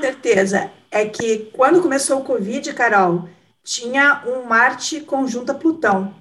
certeza. 0.00 0.70
É 0.90 1.04
que 1.04 1.50
quando 1.52 1.82
começou 1.82 2.20
o 2.20 2.24
Covid, 2.24 2.72
Carol, 2.72 3.28
tinha 3.62 4.22
um 4.26 4.42
Marte 4.44 5.00
conjunta 5.00 5.54
Plutão. 5.54 6.14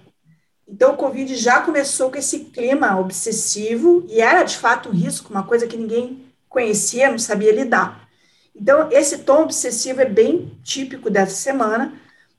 Então, 0.68 0.94
o 0.94 0.98
Covid 0.98 1.36
já 1.36 1.62
começou 1.62 2.12
com 2.12 2.18
esse 2.18 2.42
clima 2.42 3.00
obsessivo 3.00 4.06
e 4.08 4.22
era, 4.22 4.44
de 4.44 4.56
fato, 4.56 4.90
um 4.90 4.92
risco, 4.92 5.32
uma 5.32 5.44
coisa 5.44 5.66
que 5.66 5.78
ninguém 5.78 6.26
conhecia, 6.48 7.10
não 7.10 7.18
sabia 7.18 7.52
lidar. 7.52 8.08
Então, 8.56 8.90
esse 8.92 9.20
tom 9.20 9.44
obsessivo 9.44 10.02
é 10.02 10.06
bem 10.06 10.52
típico 10.64 11.10
dessa 11.10 11.36
semana. 11.36 11.94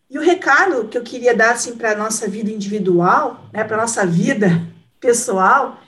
E 0.09 0.19
o 0.19 0.23
recado 0.23 0.87
que 0.87 0.99
eu 0.99 1.03
queria 1.03 1.35
dar 1.35 1.53
assim, 1.53 1.77
para 1.77 1.93
a 1.93 1.97
nossa 1.97 2.29
vida 2.29 2.51
individual, 2.51 3.47
né, 3.53 3.65
para 3.65 3.77
a 3.77 3.81
nossa 3.81 4.07
vida 4.07 4.49
pessoal, 5.01 5.81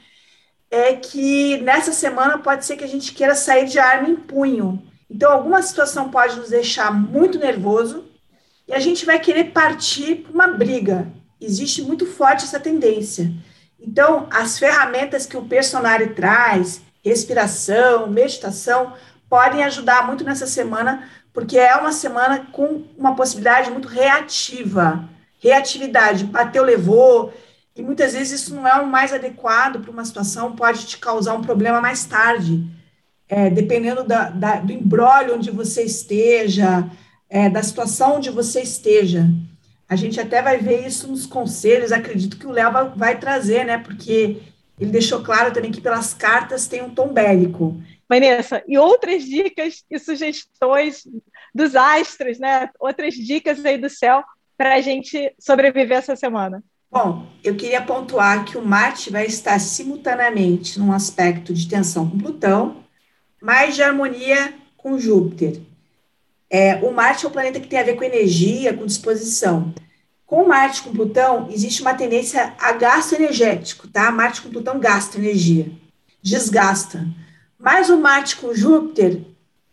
é 0.72 0.94
que 0.94 1.58
nessa 1.58 1.92
semana 1.92 2.38
pode 2.38 2.64
ser 2.64 2.76
que 2.78 2.84
a 2.84 2.88
gente 2.88 3.12
queira 3.12 3.34
sair 3.34 3.66
de 3.66 3.78
arma 3.78 4.08
em 4.08 4.16
punho. 4.16 4.82
Então, 5.08 5.30
alguma 5.30 5.60
situação 5.60 6.08
pode 6.08 6.36
nos 6.36 6.48
deixar 6.48 6.90
muito 6.90 7.38
nervoso 7.38 8.06
e 8.66 8.72
a 8.72 8.80
gente 8.80 9.04
vai 9.04 9.20
querer 9.20 9.52
partir 9.52 10.22
para 10.22 10.32
uma 10.32 10.48
briga. 10.48 11.06
existe 11.38 11.82
muito 11.82 12.06
forte 12.06 12.44
essa 12.44 12.58
tendência. 12.58 13.30
Então, 13.78 14.26
as 14.30 14.58
ferramentas 14.58 15.26
que 15.26 15.36
o 15.36 15.44
personário 15.44 16.14
traz, 16.14 16.80
respiração, 17.04 18.06
meditação, 18.06 18.94
podem 19.28 19.64
ajudar 19.64 20.06
muito 20.06 20.24
nessa 20.24 20.46
semana, 20.46 21.06
porque 21.34 21.58
é 21.58 21.76
uma 21.76 21.92
semana 21.92 22.46
com 22.50 22.84
uma 22.96 23.14
possibilidade 23.14 23.70
muito 23.70 23.88
reativa. 23.88 25.06
Reatividade, 25.38 26.24
bateu, 26.24 26.64
levou, 26.64 27.34
e 27.74 27.82
muitas 27.82 28.12
vezes 28.12 28.42
isso 28.42 28.54
não 28.54 28.68
é 28.68 28.80
o 28.80 28.86
mais 28.86 29.12
adequado 29.12 29.80
para 29.80 29.90
uma 29.90 30.04
situação, 30.04 30.54
pode 30.54 30.86
te 30.86 30.98
causar 30.98 31.34
um 31.34 31.42
problema 31.42 31.80
mais 31.80 32.04
tarde, 32.04 32.66
é, 33.28 33.48
dependendo 33.48 34.04
da, 34.04 34.28
da, 34.28 34.56
do 34.56 34.72
embrólio 34.72 35.36
onde 35.36 35.50
você 35.50 35.82
esteja, 35.82 36.88
é, 37.30 37.48
da 37.48 37.62
situação 37.62 38.16
onde 38.16 38.28
você 38.28 38.60
esteja. 38.60 39.26
A 39.88 39.96
gente 39.96 40.20
até 40.20 40.42
vai 40.42 40.58
ver 40.58 40.86
isso 40.86 41.08
nos 41.08 41.24
conselhos, 41.24 41.92
acredito 41.92 42.38
que 42.38 42.46
o 42.46 42.50
Léo 42.50 42.92
vai, 42.94 43.18
trazer, 43.18 43.64
né? 43.64 43.78
Porque 43.78 44.42
ele 44.78 44.90
deixou 44.90 45.22
claro 45.22 45.52
também 45.52 45.70
que 45.70 45.80
pelas 45.80 46.12
cartas 46.12 46.66
tem 46.66 46.82
um 46.82 46.94
tom 46.94 47.08
bélico. 47.08 47.80
Vanessa, 48.08 48.62
e 48.68 48.76
outras 48.76 49.24
dicas 49.24 49.84
e 49.90 49.98
sugestões 49.98 51.04
dos 51.54 51.74
astros, 51.74 52.38
né? 52.38 52.68
Outras 52.78 53.14
dicas 53.14 53.64
aí 53.64 53.78
do 53.78 53.88
céu 53.88 54.22
para 54.56 54.74
a 54.74 54.80
gente 54.82 55.34
sobreviver 55.38 55.98
essa 55.98 56.16
semana. 56.16 56.62
Bom, 56.92 57.26
eu 57.42 57.56
queria 57.56 57.80
pontuar 57.80 58.44
que 58.44 58.58
o 58.58 58.62
Marte 58.62 59.08
vai 59.10 59.24
estar 59.24 59.58
simultaneamente 59.58 60.78
num 60.78 60.92
aspecto 60.92 61.54
de 61.54 61.66
tensão 61.66 62.06
com 62.06 62.18
Plutão, 62.18 62.84
mais 63.40 63.74
de 63.74 63.82
harmonia 63.82 64.52
com 64.76 64.98
Júpiter. 64.98 65.62
É, 66.50 66.74
o 66.84 66.92
Marte 66.92 67.24
é 67.24 67.28
o 67.28 67.30
planeta 67.30 67.58
que 67.58 67.66
tem 67.66 67.78
a 67.78 67.82
ver 67.82 67.96
com 67.96 68.04
energia, 68.04 68.76
com 68.76 68.84
disposição. 68.84 69.74
Com 70.26 70.46
Marte 70.46 70.82
com 70.82 70.92
Plutão, 70.92 71.48
existe 71.50 71.80
uma 71.80 71.94
tendência 71.94 72.54
a 72.58 72.72
gasto 72.72 73.14
energético, 73.14 73.88
tá? 73.88 74.10
Marte 74.10 74.42
com 74.42 74.50
Plutão 74.50 74.78
gasta 74.78 75.16
energia, 75.16 75.72
desgasta. 76.20 77.08
Mas 77.58 77.88
o 77.88 77.96
Marte 77.96 78.36
com 78.36 78.52
Júpiter 78.52 79.24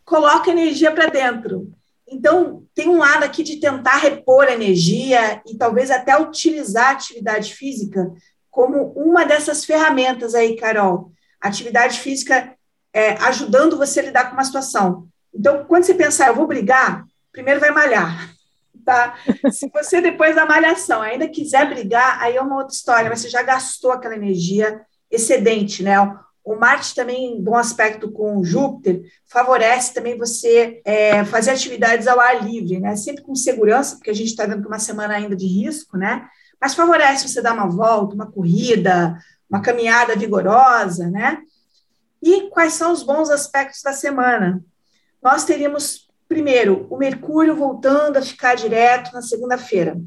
coloca 0.05 0.51
energia 0.51 0.93
para 0.93 1.07
dentro. 1.07 1.69
Então, 2.07 2.63
tem 2.79 2.87
um 2.87 2.97
lado 2.97 3.25
aqui 3.25 3.43
de 3.43 3.57
tentar 3.57 3.97
repor 3.97 4.45
energia 4.45 5.41
e 5.45 5.57
talvez 5.57 5.91
até 5.91 6.17
utilizar 6.17 6.87
a 6.87 6.91
atividade 6.91 7.53
física 7.53 8.09
como 8.49 8.93
uma 8.93 9.25
dessas 9.25 9.65
ferramentas 9.65 10.33
aí, 10.33 10.55
Carol. 10.55 11.11
Atividade 11.41 11.99
física 11.99 12.55
é, 12.93 13.15
ajudando 13.15 13.75
você 13.75 13.99
a 13.99 14.03
lidar 14.03 14.29
com 14.29 14.33
uma 14.33 14.45
situação. 14.45 15.09
Então, 15.35 15.65
quando 15.65 15.83
você 15.83 15.93
pensar, 15.93 16.27
eu 16.27 16.35
vou 16.35 16.47
brigar, 16.47 17.03
primeiro 17.33 17.59
vai 17.59 17.71
malhar, 17.71 18.33
tá? 18.85 19.17
Se 19.51 19.69
você, 19.73 19.99
depois 19.99 20.37
da 20.37 20.45
malhação, 20.45 21.01
ainda 21.01 21.27
quiser 21.27 21.67
brigar, 21.67 22.21
aí 22.21 22.37
é 22.37 22.41
uma 22.41 22.55
outra 22.55 22.73
história, 22.73 23.09
mas 23.09 23.19
você 23.19 23.29
já 23.29 23.43
gastou 23.43 23.91
aquela 23.91 24.15
energia 24.15 24.79
excedente, 25.11 25.83
né? 25.83 25.97
O 26.49 26.55
Marte 26.55 26.95
também, 26.95 27.39
bom 27.39 27.55
aspecto 27.55 28.11
com 28.11 28.43
Júpiter, 28.43 29.03
favorece 29.27 29.93
também 29.93 30.17
você 30.17 30.81
é, 30.83 31.23
fazer 31.23 31.51
atividades 31.51 32.07
ao 32.07 32.19
ar 32.19 32.43
livre, 32.43 32.79
né? 32.79 32.95
Sempre 32.95 33.21
com 33.21 33.35
segurança, 33.35 33.95
porque 33.95 34.09
a 34.09 34.15
gente 34.15 34.29
está 34.29 34.47
vendo 34.47 34.61
que 34.61 34.65
é 34.65 34.71
uma 34.71 34.79
semana 34.79 35.13
ainda 35.13 35.35
de 35.35 35.45
risco, 35.45 35.95
né? 35.95 36.27
Mas 36.59 36.73
favorece 36.73 37.29
você 37.29 37.39
dar 37.39 37.53
uma 37.53 37.69
volta, 37.69 38.15
uma 38.15 38.31
corrida, 38.31 39.15
uma 39.47 39.61
caminhada 39.61 40.15
vigorosa, 40.15 41.07
né? 41.11 41.37
E 42.19 42.49
quais 42.49 42.73
são 42.73 42.91
os 42.91 43.03
bons 43.03 43.29
aspectos 43.29 43.83
da 43.83 43.93
semana? 43.93 44.59
nós 45.21 45.43
teríamos, 45.43 46.09
primeiro, 46.27 46.87
o 46.89 46.97
Mercúrio 46.97 47.55
voltando 47.55 48.17
a 48.17 48.23
ficar 48.23 48.55
direto 48.55 49.13
na 49.13 49.21
segunda-feira. 49.21 50.01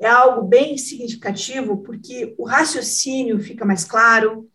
É 0.00 0.08
algo 0.08 0.48
bem 0.48 0.78
significativo, 0.78 1.82
porque 1.82 2.34
o 2.38 2.46
raciocínio 2.46 3.38
fica 3.40 3.64
mais 3.66 3.84
claro, 3.84 4.48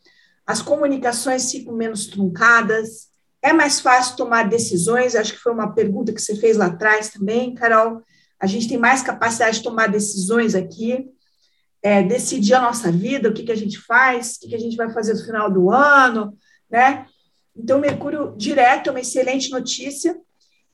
as 0.48 0.62
comunicações 0.62 1.52
ficam 1.52 1.76
menos 1.76 2.08
truncadas, 2.08 3.10
é 3.42 3.52
mais 3.52 3.82
fácil 3.82 4.16
tomar 4.16 4.48
decisões. 4.48 5.14
Acho 5.14 5.34
que 5.34 5.40
foi 5.40 5.52
uma 5.52 5.74
pergunta 5.74 6.14
que 6.14 6.22
você 6.22 6.36
fez 6.38 6.56
lá 6.56 6.68
atrás 6.68 7.10
também, 7.10 7.54
Carol. 7.54 8.02
A 8.40 8.48
gente 8.48 8.70
tem 8.70 8.78
mais 8.78 9.02
capacidade 9.02 9.58
de 9.58 9.64
tomar 9.64 9.88
decisões 9.88 10.56
aqui, 10.56 11.06
é, 11.84 12.02
decidir 12.02 12.54
a 12.54 12.62
nossa 12.62 12.90
vida, 12.90 13.30
o 13.30 13.34
que, 13.34 13.44
que 13.44 13.52
a 13.52 13.58
gente 13.58 13.78
faz, 13.78 14.36
o 14.36 14.40
que, 14.40 14.48
que 14.48 14.56
a 14.56 14.60
gente 14.60 14.78
vai 14.78 14.90
fazer 14.92 15.14
no 15.14 15.26
final 15.26 15.52
do 15.52 15.70
ano, 15.70 16.38
né? 16.70 17.06
Então, 17.56 17.80
Mercúrio 17.80 18.34
direto 18.38 18.88
é 18.88 18.92
uma 18.92 19.02
excelente 19.02 19.50
notícia. 19.52 20.16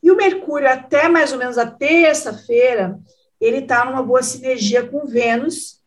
E 0.02 0.12
o 0.12 0.18
Mercúrio, 0.18 0.70
até 0.70 1.08
mais 1.08 1.32
ou 1.32 1.40
menos 1.40 1.58
a 1.58 1.66
terça-feira, 1.66 3.00
ele 3.40 3.60
está 3.60 3.86
numa 3.86 4.04
boa 4.04 4.22
sinergia 4.22 4.86
com 4.86 5.08
Vênus, 5.08 5.82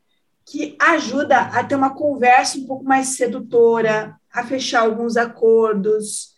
que 0.46 0.76
ajuda 0.80 1.38
a 1.38 1.64
ter 1.64 1.74
uma 1.74 1.94
conversa 1.94 2.56
um 2.56 2.66
pouco 2.66 2.84
mais 2.84 3.16
sedutora, 3.16 4.16
a 4.32 4.46
fechar 4.46 4.82
alguns 4.82 5.16
acordos, 5.16 6.36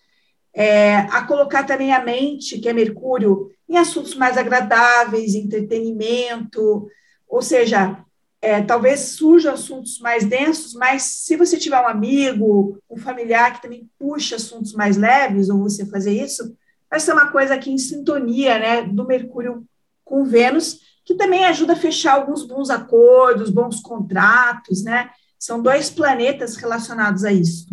é, 0.54 0.96
a 0.96 1.22
colocar 1.26 1.64
também 1.64 1.92
a 1.92 2.02
mente, 2.02 2.58
que 2.58 2.68
é 2.68 2.72
Mercúrio, 2.72 3.50
em 3.68 3.76
assuntos 3.76 4.14
mais 4.14 4.38
agradáveis, 4.38 5.34
entretenimento, 5.34 6.88
ou 7.28 7.42
seja, 7.42 8.02
é, 8.40 8.62
talvez 8.62 9.00
surjam 9.00 9.52
assuntos 9.52 9.98
mais 10.00 10.24
densos, 10.24 10.72
mas 10.72 11.02
se 11.02 11.36
você 11.36 11.58
tiver 11.58 11.78
um 11.78 11.86
amigo, 11.88 12.78
um 12.88 12.96
familiar 12.96 13.52
que 13.54 13.62
também 13.62 13.90
puxa 13.98 14.36
assuntos 14.36 14.72
mais 14.72 14.96
leves, 14.96 15.50
ou 15.50 15.58
você 15.58 15.84
fazer 15.84 16.12
isso, 16.12 16.56
vai 16.90 16.98
ser 16.98 17.12
uma 17.12 17.30
coisa 17.30 17.54
aqui 17.54 17.70
em 17.70 17.78
sintonia, 17.78 18.58
né, 18.58 18.82
do 18.82 19.06
Mercúrio 19.06 19.66
com 20.02 20.24
Vênus, 20.24 20.80
que 21.08 21.14
também 21.14 21.46
ajuda 21.46 21.72
a 21.72 21.76
fechar 21.76 22.16
alguns 22.16 22.44
bons 22.44 22.68
acordos, 22.68 23.48
bons 23.48 23.80
contratos, 23.80 24.84
né? 24.84 25.08
São 25.38 25.62
dois 25.62 25.88
planetas 25.88 26.54
relacionados 26.56 27.24
a 27.24 27.32
isso. 27.32 27.66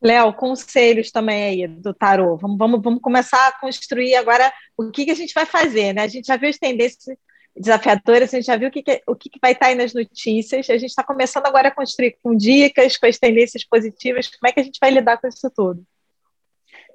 Léo, 0.00 0.32
conselhos 0.32 1.10
também 1.10 1.42
aí 1.42 1.66
do 1.66 1.92
tarô. 1.92 2.36
Vamos, 2.36 2.56
vamos, 2.56 2.80
vamos 2.80 3.00
começar 3.00 3.48
a 3.48 3.58
construir 3.58 4.14
agora 4.14 4.52
o 4.76 4.88
que, 4.92 5.04
que 5.04 5.10
a 5.10 5.16
gente 5.16 5.34
vai 5.34 5.44
fazer, 5.44 5.92
né? 5.92 6.02
A 6.02 6.06
gente 6.06 6.28
já 6.28 6.36
viu 6.36 6.48
as 6.48 6.58
tendências 6.58 7.18
desafiadoras, 7.56 8.32
a 8.32 8.36
gente 8.36 8.46
já 8.46 8.56
viu 8.56 8.68
o 8.68 8.70
que, 8.70 8.84
que 8.84 9.02
o 9.04 9.16
que, 9.16 9.28
que 9.28 9.40
vai 9.42 9.50
estar 9.50 9.66
aí 9.66 9.74
nas 9.74 9.92
notícias, 9.92 10.70
a 10.70 10.78
gente 10.78 10.90
está 10.90 11.02
começando 11.02 11.46
agora 11.46 11.68
a 11.70 11.74
construir 11.74 12.18
com 12.22 12.36
dicas, 12.36 12.96
com 12.96 13.06
as 13.06 13.18
tendências 13.18 13.64
positivas, 13.64 14.28
como 14.28 14.48
é 14.48 14.52
que 14.52 14.60
a 14.60 14.62
gente 14.62 14.78
vai 14.80 14.92
lidar 14.92 15.18
com 15.18 15.26
isso 15.26 15.50
tudo? 15.50 15.84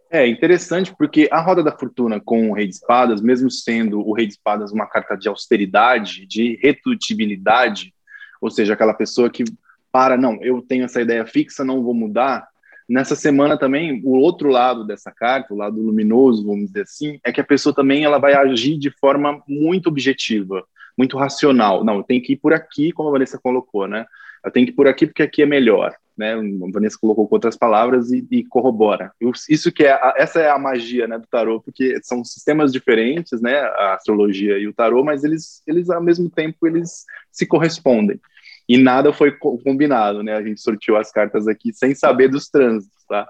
É 0.09 0.27
interessante 0.27 0.93
porque 0.95 1.27
a 1.31 1.41
roda 1.41 1.63
da 1.63 1.71
fortuna 1.71 2.19
com 2.19 2.50
o 2.50 2.53
Rei 2.53 2.67
de 2.67 2.75
Espadas, 2.75 3.21
mesmo 3.21 3.50
sendo 3.50 4.00
o 4.00 4.13
Rei 4.13 4.27
de 4.27 4.33
Espadas 4.33 4.71
uma 4.71 4.85
carta 4.85 5.15
de 5.15 5.27
austeridade, 5.27 6.25
de 6.25 6.59
retutibilidade, 6.62 7.93
ou 8.39 8.50
seja, 8.50 8.74
aquela 8.74 8.93
pessoa 8.93 9.29
que 9.29 9.43
para, 9.91 10.15
não, 10.17 10.38
eu 10.41 10.62
tenho 10.62 10.85
essa 10.85 11.01
ideia 11.01 11.25
fixa, 11.25 11.63
não 11.63 11.83
vou 11.83 11.93
mudar, 11.93 12.47
Nessa 12.88 13.15
semana 13.15 13.57
também, 13.57 14.00
o 14.03 14.12
outro 14.12 14.50
lado 14.50 14.85
dessa 14.85 15.12
carta, 15.12 15.53
o 15.53 15.57
lado 15.57 15.81
luminoso, 15.81 16.45
vamos 16.45 16.67
dizer 16.67 16.83
assim, 16.83 17.19
é 17.24 17.31
que 17.31 17.41
a 17.41 17.43
pessoa 17.43 17.74
também 17.74 18.03
ela 18.03 18.19
vai 18.19 18.33
agir 18.33 18.77
de 18.77 18.91
forma 18.91 19.41
muito 19.47 19.88
objetiva, 19.88 20.63
muito 20.95 21.17
racional. 21.17 21.83
Não, 21.83 21.97
eu 21.97 22.03
tenho 22.03 22.21
que 22.21 22.33
ir 22.33 22.35
por 22.35 22.53
aqui, 22.53 22.91
como 22.91 23.09
a 23.09 23.12
Vanessa 23.12 23.39
colocou, 23.39 23.88
né? 23.88 24.05
Eu 24.43 24.51
tenho 24.51 24.67
que 24.67 24.71
ir 24.71 24.75
por 24.75 24.88
aqui 24.88 25.07
porque 25.07 25.24
aqui 25.24 25.41
é 25.41 25.47
melhor, 25.47 25.95
né? 26.17 26.34
A 26.34 26.72
Vanessa 26.72 26.98
colocou 27.00 27.27
com 27.27 27.36
outras 27.36 27.57
palavras 27.57 28.12
e, 28.12 28.25
e 28.31 28.45
corrobora. 28.45 29.12
Isso 29.50 29.72
que 29.72 29.84
é, 29.84 29.91
a, 29.91 30.13
essa 30.17 30.39
é 30.39 30.50
a 30.50 30.57
magia, 30.57 31.07
né, 31.07 31.17
do 31.17 31.27
tarô, 31.27 31.60
porque 31.62 32.00
são 32.03 32.24
sistemas 32.24 32.72
diferentes, 32.72 33.41
né, 33.41 33.60
a 33.60 33.93
astrologia 33.95 34.57
e 34.57 34.67
o 34.67 34.74
tarô, 34.74 35.03
mas 35.03 35.24
eles, 35.24 35.62
eles 35.67 35.89
ao 35.89 36.01
mesmo 36.01 36.29
tempo 36.29 36.67
eles 36.67 37.05
se 37.31 37.45
correspondem 37.45 38.19
e 38.67 38.77
nada 38.77 39.13
foi 39.13 39.31
combinado, 39.31 40.24
né? 40.24 40.34
A 40.34 40.41
gente 40.41 40.60
sorteou 40.60 40.98
as 40.98 41.12
cartas 41.12 41.48
aqui 41.48 41.72
sem 41.72 41.93
saber 41.93 42.27
dos 42.27 42.50
trânsitos, 42.50 43.03
tá? 43.07 43.27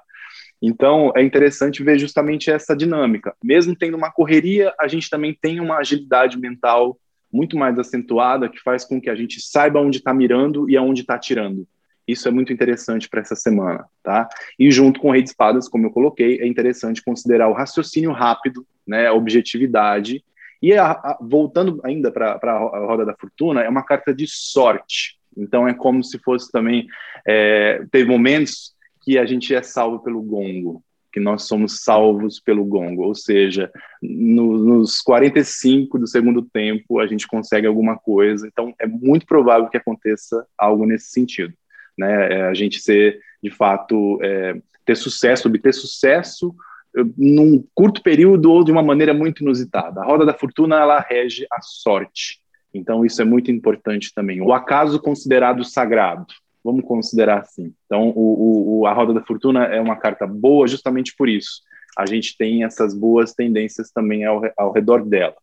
Então, 0.62 1.12
é 1.16 1.22
interessante 1.22 1.84
ver 1.84 2.00
justamente 2.00 2.50
essa 2.50 2.76
dinâmica. 2.76 3.36
Mesmo 3.44 3.76
tendo 3.76 3.98
uma 3.98 4.12
correria, 4.12 4.74
a 4.80 4.88
gente 4.88 5.10
também 5.10 5.38
tem 5.40 5.60
uma 5.60 5.78
agilidade 5.78 6.40
mental 6.40 6.98
muito 7.32 7.58
mais 7.58 7.78
acentuada 7.78 8.48
que 8.48 8.62
faz 8.62 8.86
com 8.86 9.00
que 9.00 9.10
a 9.10 9.16
gente 9.16 9.42
saiba 9.42 9.82
onde 9.82 9.98
está 9.98 10.14
mirando 10.14 10.70
e 10.70 10.78
aonde 10.78 11.02
está 11.02 11.20
tirando. 11.20 11.68
Isso 12.08 12.28
é 12.28 12.32
muito 12.32 12.54
interessante 12.54 13.10
para 13.10 13.22
essa 13.22 13.36
semana, 13.36 13.86
tá? 14.04 14.30
E 14.60 14.70
junto 14.70 15.00
com 15.00 15.10
o 15.10 15.12
Rei 15.12 15.24
de 15.24 15.30
Espadas, 15.30 15.68
como 15.68 15.88
eu 15.88 15.92
coloquei, 15.92 16.40
é 16.40 16.48
interessante 16.48 17.04
considerar 17.04 17.48
o 17.48 17.54
raciocínio 17.54 18.12
rápido, 18.12 18.66
né, 18.86 19.08
a 19.08 19.14
objetividade. 19.14 20.24
E 20.62 20.74
a, 20.74 20.92
a, 20.92 21.18
voltando 21.22 21.82
ainda 21.84 22.12
para 22.12 22.40
a 22.42 22.86
Roda 22.86 23.06
da 23.06 23.16
Fortuna, 23.16 23.62
é 23.62 23.70
uma 23.70 23.84
carta 23.84 24.14
de 24.14 24.28
sorte. 24.28 25.18
Então 25.36 25.68
é 25.68 25.74
como 25.74 26.04
se 26.04 26.20
fosse 26.20 26.52
também 26.52 26.88
é, 27.28 27.86
teve 27.92 28.10
momentos 28.10 28.74
que 29.02 29.18
a 29.18 29.26
gente 29.26 29.54
é 29.54 29.62
salvo 29.62 30.00
pelo 30.00 30.22
gongo, 30.22 30.84
que 31.12 31.20
nós 31.20 31.44
somos 31.44 31.84
salvos 31.84 32.40
pelo 32.40 32.66
gongo, 32.66 33.04
ou 33.04 33.16
seja, 33.16 33.72
no, 34.02 34.58
nos 34.58 35.00
45 35.02 36.00
do 36.00 36.08
segundo 36.08 36.42
tempo 36.42 37.00
a 37.00 37.08
gente 37.08 37.28
consegue 37.28 37.68
alguma 37.68 37.98
coisa. 37.98 38.48
Então 38.48 38.74
é 38.80 38.88
muito 38.88 39.26
provável 39.26 39.70
que 39.70 39.78
aconteça 39.78 40.46
algo 40.58 40.86
nesse 40.86 41.12
sentido, 41.12 41.54
né? 41.98 42.34
É, 42.34 42.42
a 42.48 42.54
gente 42.54 42.80
ser 42.80 43.20
de 43.42 43.50
fato 43.50 44.20
é, 44.22 44.56
ter 44.86 44.96
sucesso, 44.96 45.48
obter 45.48 45.74
sucesso 45.74 46.54
é, 46.98 47.02
num 47.18 47.64
curto 47.74 48.02
período 48.02 48.52
ou 48.52 48.64
de 48.64 48.72
uma 48.72 48.84
maneira 48.84 49.14
muito 49.14 49.42
inusitada. 49.44 50.02
A 50.02 50.06
roda 50.06 50.26
da 50.26 50.34
fortuna 50.34 50.80
ela 50.80 51.00
rege 51.00 51.46
a 51.52 51.62
sorte. 51.62 52.40
Então, 52.74 53.06
isso 53.06 53.22
é 53.22 53.26
muito 53.26 53.50
importante 53.50 54.12
também. 54.14 54.42
O 54.42 54.52
acaso 54.52 55.00
considerado 55.00 55.64
sagrado, 55.64 56.26
vamos 56.64 56.84
considerar 56.84 57.40
assim. 57.40 57.74
Então, 57.86 58.10
o, 58.10 58.80
o, 58.82 58.86
a 58.86 58.92
Roda 58.92 59.14
da 59.14 59.24
Fortuna 59.24 59.66
é 59.66 59.80
uma 59.80 59.96
carta 59.96 60.28
boa 60.28 60.68
justamente 60.68 61.16
por 61.18 61.30
isso. 61.30 61.62
A 61.98 62.06
gente 62.06 62.36
tem 62.38 62.66
essas 62.66 62.94
boas 62.94 63.34
tendências 63.34 63.92
também 63.92 64.26
ao, 64.26 64.42
ao 64.58 64.74
redor 64.74 65.06
dela. 65.06 65.36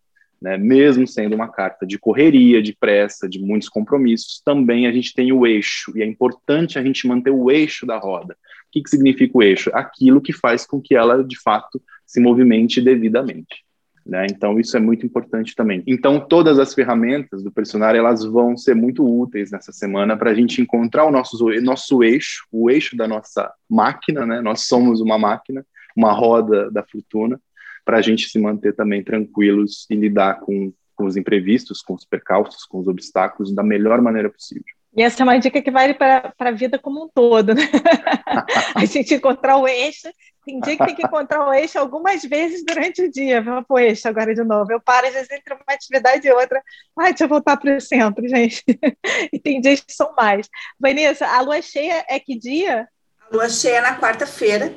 Né? 0.43 0.59
Mesmo 0.59 1.07
sendo 1.07 1.37
uma 1.37 1.49
carta 1.49 1.87
de 1.87 1.97
correria, 1.99 2.61
de 2.61 2.75
pressa, 2.75 3.29
de 3.29 3.39
muitos 3.39 3.69
compromissos, 3.69 4.43
também 4.45 4.89
a 4.89 4.93
gente 4.93 5.15
tem 5.15 5.33
o 5.33 5.47
eixo, 5.47 5.97
e 5.97 6.03
é 6.03 6.07
importante 6.07 6.79
a 6.79 6.83
gente 6.83 7.07
manter 7.07 7.31
o 7.31 7.49
eixo 7.49 7.87
da 7.87 7.97
roda. 7.97 8.35
O 8.35 8.37
que, 8.73 8.83
que 8.83 8.91
significa 8.91 9.39
o 9.39 9.43
eixo? 9.43 9.71
Aquilo 9.73 10.21
que 10.21 10.33
faz 10.33 10.67
com 10.67 10.81
que 10.81 10.97
ela, 10.97 11.23
de 11.23 11.41
fato, 11.41 11.81
se 12.05 12.21
movimente 12.21 12.81
devidamente. 12.81 13.65
Né? 14.05 14.27
Então, 14.29 14.59
isso 14.59 14.77
é 14.77 14.81
muito 14.81 15.07
importante 15.07 15.55
também. 15.55 15.81
Então, 15.87 16.19
todas 16.19 16.59
as 16.59 16.75
ferramentas 16.75 17.45
do 17.45 17.53
personagem 17.53 18.01
elas 18.01 18.25
vão 18.25 18.57
ser 18.57 18.75
muito 18.75 19.07
úteis 19.07 19.53
nessa 19.53 19.71
semana 19.71 20.17
para 20.17 20.31
a 20.31 20.35
gente 20.35 20.61
encontrar 20.61 21.05
o 21.05 21.13
nosso, 21.13 21.39
nosso 21.61 22.03
eixo, 22.03 22.45
o 22.51 22.69
eixo 22.69 22.97
da 22.97 23.07
nossa 23.07 23.53
máquina, 23.71 24.27
né? 24.27 24.41
Nós 24.41 24.63
somos 24.63 25.01
uma 25.01 25.17
máquina, 25.17 25.65
uma 25.97 26.11
roda 26.11 26.69
da 26.69 26.83
fortuna, 26.83 27.41
para 27.85 27.99
a 27.99 28.03
gente 28.03 28.29
se 28.29 28.39
manter 28.39 28.75
também 28.75 29.03
tranquilos 29.03 29.87
e 29.91 29.95
lidar 29.95 30.41
com, 30.41 30.73
com 30.95 31.05
os 31.05 31.17
imprevistos, 31.17 31.83
com 31.83 31.95
os 31.95 32.05
percalços, 32.05 32.65
com 32.65 32.79
os 32.79 32.89
obstáculos 32.89 33.55
da 33.55 33.63
melhor 33.63 34.01
maneira 34.01 34.31
possível. 34.31 34.65
E 34.95 35.03
essa 35.03 35.23
é 35.23 35.25
uma 35.25 35.39
dica 35.39 35.63
que 35.63 35.71
vale 35.71 35.95
para 35.95 36.35
a 36.39 36.51
vida 36.51 36.79
como 36.79 37.05
um 37.05 37.09
todo, 37.09 37.55
né? 37.55 37.63
a 38.77 38.85
gente 38.85 39.15
encontrar 39.15 39.57
o 39.57 39.67
eixo. 39.67 40.09
Tem 40.45 40.61
dia 40.61 40.77
que 40.77 40.85
tem 40.85 40.95
que 40.95 41.07
encontrar 41.07 41.49
o 41.49 41.55
eixo 41.55 41.79
algumas 41.79 42.23
vezes 42.23 42.63
durante 42.65 43.03
o 43.03 43.11
dia. 43.11 43.41
Vamos 43.41 43.65
para 43.67 43.75
o 43.75 43.79
eixo 43.79 44.07
agora 44.07 44.35
de 44.35 44.45
novo. 44.45 44.71
Eu 44.71 44.81
paro, 44.81 45.07
às 45.07 45.15
vezes, 45.15 45.31
entre 45.31 45.55
uma 45.55 45.63
atividade 45.69 46.27
e 46.27 46.33
outra. 46.33 46.63
Ai, 46.99 47.11
deixa 47.11 47.25
eu 47.25 47.29
voltar 47.29 47.57
para 47.57 47.77
o 47.77 47.81
centro, 47.81 48.29
gente. 48.29 48.63
e 49.33 49.39
tem 49.39 49.61
dias 49.63 49.81
que 49.81 49.95
são 49.95 50.13
mais. 50.15 50.47
Vanessa, 50.79 51.27
a 51.27 51.41
lua 51.41 51.63
cheia 51.63 52.05
é 52.07 52.21
que 52.21 52.39
dia? 52.39 52.87
A 53.31 53.35
lua 53.35 53.49
cheia 53.49 53.77
é 53.77 53.81
na 53.81 53.99
quarta-feira. 53.99 54.75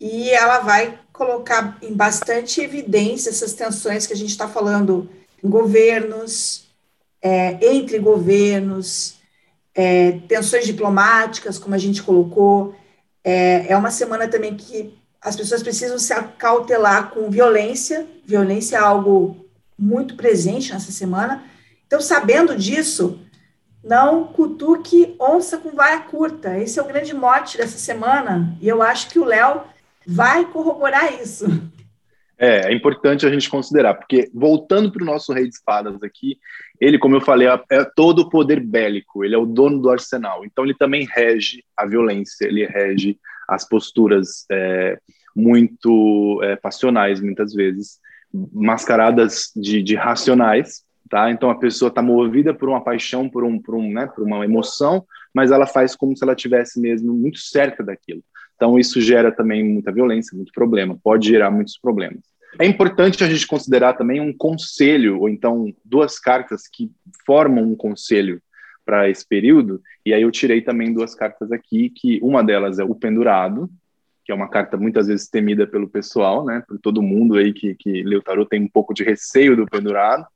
E 0.00 0.30
ela 0.30 0.60
vai 0.60 0.98
colocar 1.12 1.76
em 1.82 1.92
bastante 1.92 2.62
evidência 2.62 3.28
essas 3.28 3.52
tensões 3.52 4.06
que 4.06 4.14
a 4.14 4.16
gente 4.16 4.30
está 4.30 4.48
falando 4.48 5.10
em 5.44 5.48
governos, 5.48 6.66
é, 7.20 7.58
entre 7.74 7.98
governos, 7.98 9.18
é, 9.74 10.12
tensões 10.26 10.64
diplomáticas, 10.64 11.58
como 11.58 11.74
a 11.74 11.78
gente 11.78 12.02
colocou. 12.02 12.74
É, 13.22 13.66
é 13.72 13.76
uma 13.76 13.90
semana 13.90 14.26
também 14.26 14.56
que 14.56 14.98
as 15.20 15.36
pessoas 15.36 15.62
precisam 15.62 15.98
se 15.98 16.12
acautelar 16.12 17.10
com 17.10 17.30
violência. 17.30 18.06
Violência 18.24 18.76
é 18.76 18.80
algo 18.80 19.44
muito 19.78 20.16
presente 20.16 20.72
nessa 20.72 20.90
semana. 20.90 21.44
Então, 21.86 22.00
sabendo 22.00 22.56
disso, 22.56 23.20
não 23.82 24.24
cutuque 24.24 25.14
onça 25.18 25.58
com 25.58 25.70
vara 25.70 26.00
curta. 26.00 26.58
Esse 26.58 26.78
é 26.78 26.82
o 26.82 26.86
grande 26.86 27.14
mote 27.14 27.58
dessa 27.58 27.78
semana. 27.78 28.56
E 28.60 28.68
eu 28.68 28.80
acho 28.82 29.08
que 29.08 29.18
o 29.18 29.24
Léo 29.24 29.62
vai 30.06 30.44
corroborar 30.46 31.20
isso. 31.20 31.46
É, 32.42 32.72
é 32.72 32.74
importante 32.74 33.26
a 33.26 33.30
gente 33.30 33.50
considerar, 33.50 33.92
porque 33.92 34.30
voltando 34.32 34.90
para 34.90 35.02
o 35.02 35.06
nosso 35.06 35.30
rei 35.30 35.44
de 35.44 35.54
espadas 35.54 36.02
aqui, 36.02 36.38
ele, 36.80 36.98
como 36.98 37.14
eu 37.14 37.20
falei, 37.20 37.46
é, 37.70 37.84
todo 37.94 38.20
o 38.20 38.30
poder 38.30 38.60
bélico, 38.60 39.22
ele 39.22 39.34
é 39.34 39.38
o 39.38 39.44
dono 39.44 39.78
do 39.78 39.90
arsenal, 39.90 40.42
então 40.42 40.64
ele 40.64 40.74
também 40.74 41.06
rege 41.06 41.62
a 41.76 41.84
violência, 41.84 42.46
ele 42.46 42.64
rege 42.64 43.18
as 43.46 43.68
posturas 43.68 44.46
é, 44.50 44.98
muito 45.36 46.40
é, 46.42 46.56
passionais, 46.56 47.20
muitas 47.20 47.52
vezes, 47.52 47.98
mascaradas 48.32 49.50
de, 49.54 49.82
de 49.82 49.94
racionais, 49.94 50.82
tá? 51.10 51.30
Então 51.30 51.50
a 51.50 51.58
pessoa 51.58 51.90
está 51.90 52.00
movida 52.00 52.54
por 52.54 52.70
uma 52.70 52.82
paixão, 52.82 53.28
por 53.28 53.44
um, 53.44 53.60
por 53.60 53.74
um, 53.74 53.92
né, 53.92 54.06
por 54.06 54.24
uma 54.24 54.44
emoção, 54.44 55.04
mas 55.34 55.50
ela 55.50 55.66
faz 55.66 55.94
como 55.94 56.16
se 56.16 56.24
ela 56.24 56.34
tivesse 56.34 56.80
mesmo 56.80 57.12
muito 57.12 57.38
certa 57.38 57.82
daquilo. 57.82 58.22
Então 58.60 58.78
isso 58.78 59.00
gera 59.00 59.32
também 59.32 59.64
muita 59.64 59.90
violência, 59.90 60.36
muito 60.36 60.52
problema, 60.52 60.94
pode 61.02 61.28
gerar 61.28 61.50
muitos 61.50 61.78
problemas. 61.78 62.20
É 62.58 62.66
importante 62.66 63.24
a 63.24 63.26
gente 63.26 63.46
considerar 63.46 63.94
também 63.94 64.20
um 64.20 64.36
conselho, 64.36 65.18
ou 65.18 65.30
então 65.30 65.74
duas 65.82 66.18
cartas 66.18 66.68
que 66.70 66.90
formam 67.24 67.64
um 67.64 67.74
conselho 67.74 68.38
para 68.84 69.08
esse 69.08 69.26
período, 69.26 69.80
e 70.04 70.12
aí 70.12 70.20
eu 70.20 70.30
tirei 70.30 70.60
também 70.60 70.92
duas 70.92 71.14
cartas 71.14 71.50
aqui, 71.50 71.88
que 71.88 72.20
uma 72.22 72.44
delas 72.44 72.78
é 72.78 72.84
o 72.84 72.94
pendurado, 72.94 73.70
que 74.26 74.30
é 74.30 74.34
uma 74.34 74.50
carta 74.50 74.76
muitas 74.76 75.06
vezes 75.06 75.26
temida 75.26 75.66
pelo 75.66 75.88
pessoal, 75.88 76.44
né, 76.44 76.62
por 76.68 76.78
todo 76.78 77.00
mundo 77.00 77.38
aí 77.38 77.54
que, 77.54 77.74
que 77.76 78.02
lê 78.02 78.16
o 78.16 78.22
tarot 78.22 78.46
tem 78.46 78.60
um 78.60 78.68
pouco 78.68 78.92
de 78.92 79.04
receio 79.04 79.56
do 79.56 79.64
pendurado, 79.64 80.26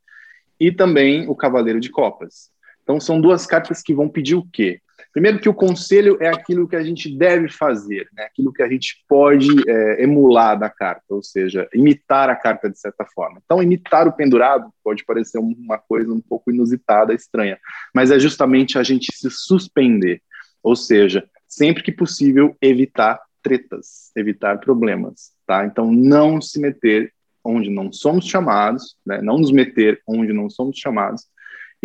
e 0.58 0.72
também 0.72 1.28
o 1.28 1.34
cavaleiro 1.34 1.78
de 1.78 1.90
copas. 1.90 2.48
Então 2.82 2.98
são 2.98 3.20
duas 3.20 3.44
cartas 3.44 3.82
que 3.82 3.92
vão 3.92 4.08
pedir 4.08 4.34
o 4.34 4.48
quê? 4.50 4.80
Primeiro 5.14 5.38
que 5.38 5.48
o 5.48 5.54
conselho 5.54 6.18
é 6.20 6.28
aquilo 6.28 6.66
que 6.66 6.74
a 6.74 6.82
gente 6.82 7.08
deve 7.16 7.48
fazer, 7.48 8.08
né? 8.12 8.24
aquilo 8.24 8.52
que 8.52 8.64
a 8.64 8.68
gente 8.68 9.04
pode 9.08 9.48
é, 9.70 10.02
emular 10.02 10.58
da 10.58 10.68
carta, 10.68 11.04
ou 11.08 11.22
seja, 11.22 11.68
imitar 11.72 12.28
a 12.28 12.34
carta 12.34 12.68
de 12.68 12.76
certa 12.76 13.06
forma. 13.14 13.40
Então, 13.44 13.62
imitar 13.62 14.08
o 14.08 14.12
pendurado 14.12 14.68
pode 14.82 15.04
parecer 15.04 15.38
uma 15.38 15.78
coisa 15.78 16.12
um 16.12 16.20
pouco 16.20 16.50
inusitada, 16.50 17.14
estranha, 17.14 17.56
mas 17.94 18.10
é 18.10 18.18
justamente 18.18 18.76
a 18.76 18.82
gente 18.82 19.16
se 19.16 19.30
suspender, 19.30 20.20
ou 20.60 20.74
seja, 20.74 21.24
sempre 21.46 21.84
que 21.84 21.92
possível 21.92 22.56
evitar 22.60 23.20
tretas, 23.40 24.10
evitar 24.16 24.58
problemas, 24.58 25.30
tá? 25.46 25.64
Então, 25.64 25.92
não 25.92 26.40
se 26.40 26.58
meter 26.58 27.12
onde 27.44 27.70
não 27.70 27.92
somos 27.92 28.26
chamados, 28.26 28.96
né? 29.06 29.20
não 29.20 29.38
nos 29.38 29.52
meter 29.52 30.00
onde 30.08 30.32
não 30.32 30.50
somos 30.50 30.78
chamados, 30.78 31.26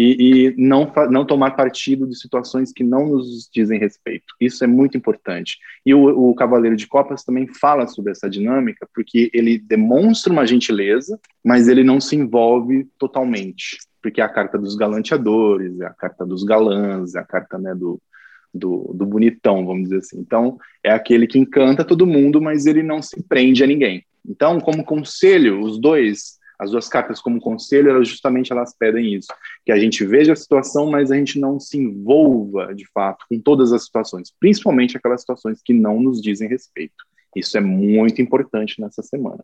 e, 0.01 0.47
e 0.47 0.55
não, 0.57 0.89
não 1.12 1.25
tomar 1.25 1.57
partido 1.57 2.07
de 2.07 2.17
situações 2.17 2.71
que 2.71 2.85
não 2.85 3.05
nos 3.05 3.49
dizem 3.53 3.77
respeito. 3.77 4.33
Isso 4.39 4.63
é 4.63 4.67
muito 4.67 4.95
importante. 4.95 5.57
E 5.85 5.93
o, 5.93 6.29
o 6.29 6.33
Cavaleiro 6.33 6.77
de 6.77 6.88
Copas 6.88 7.21
também 7.25 7.45
fala 7.47 7.85
sobre 7.85 8.13
essa 8.13 8.29
dinâmica, 8.29 8.88
porque 8.95 9.29
ele 9.33 9.59
demonstra 9.59 10.31
uma 10.31 10.47
gentileza, 10.47 11.19
mas 11.43 11.67
ele 11.67 11.83
não 11.83 11.99
se 11.99 12.15
envolve 12.15 12.88
totalmente, 12.97 13.77
porque 14.01 14.21
é 14.21 14.23
a 14.23 14.29
carta 14.29 14.57
dos 14.57 14.77
galanteadores, 14.77 15.81
é 15.81 15.88
a 15.88 15.93
carta 15.93 16.25
dos 16.25 16.45
galãs, 16.45 17.13
é 17.13 17.19
a 17.19 17.25
carta 17.25 17.57
né, 17.57 17.75
do, 17.75 18.01
do, 18.53 18.93
do, 18.95 19.05
bonitão, 19.05 19.65
vamos 19.65 19.83
dizer 19.83 19.97
assim. 19.97 20.17
Então, 20.17 20.57
é 20.81 20.93
aquele 20.93 21.27
que 21.27 21.38
encanta 21.38 21.83
todo 21.83 22.07
mundo, 22.07 22.41
mas 22.41 22.65
ele 22.65 22.81
não 22.81 23.01
se 23.01 23.21
prende 23.23 23.65
a 23.65 23.67
ninguém. 23.67 24.05
Então, 24.25 24.62
como 24.62 24.81
conselho, 24.81 25.59
os 25.59 25.77
dois 25.77 26.38
as 26.59 26.71
duas 26.71 26.89
cartas 26.89 27.21
como 27.21 27.39
conselho, 27.39 27.89
elas 27.89 28.09
justamente 28.09 28.51
elas 28.51 28.75
pedem 28.77 29.13
isso, 29.15 29.33
que 29.65 29.71
a 29.71 29.79
gente 29.79 30.05
veja 30.05 30.33
a 30.33 30.35
situação, 30.35 30.91
mas 30.91 31.09
a 31.09 31.15
gente 31.15 31.39
não 31.39 31.57
se 31.57 31.77
envolva 31.77 32.75
de 32.75 32.85
fato 32.91 33.25
com 33.29 33.39
todas 33.39 33.71
as 33.71 33.85
situações, 33.85 34.33
principalmente 34.37 34.97
aquelas 34.97 35.21
situações 35.21 35.61
que 35.63 35.73
não 35.73 36.01
nos 36.01 36.21
dizem 36.21 36.49
respeito. 36.49 37.05
Isso 37.33 37.57
é 37.57 37.61
muito 37.61 38.21
importante 38.21 38.81
nessa 38.81 39.01
semana. 39.01 39.43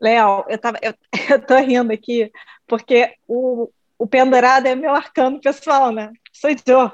Léo, 0.00 0.44
eu, 0.48 0.58
tava, 0.58 0.78
eu, 0.80 0.94
eu 1.30 1.44
tô 1.44 1.56
rindo 1.56 1.92
aqui, 1.92 2.30
porque 2.66 3.14
o, 3.26 3.68
o 3.98 4.06
pendurado 4.06 4.66
é 4.66 4.76
meu 4.76 4.94
arcano 4.94 5.40
pessoal, 5.40 5.90
né? 5.90 6.12
Sou 6.38 6.50
eu, 6.50 6.92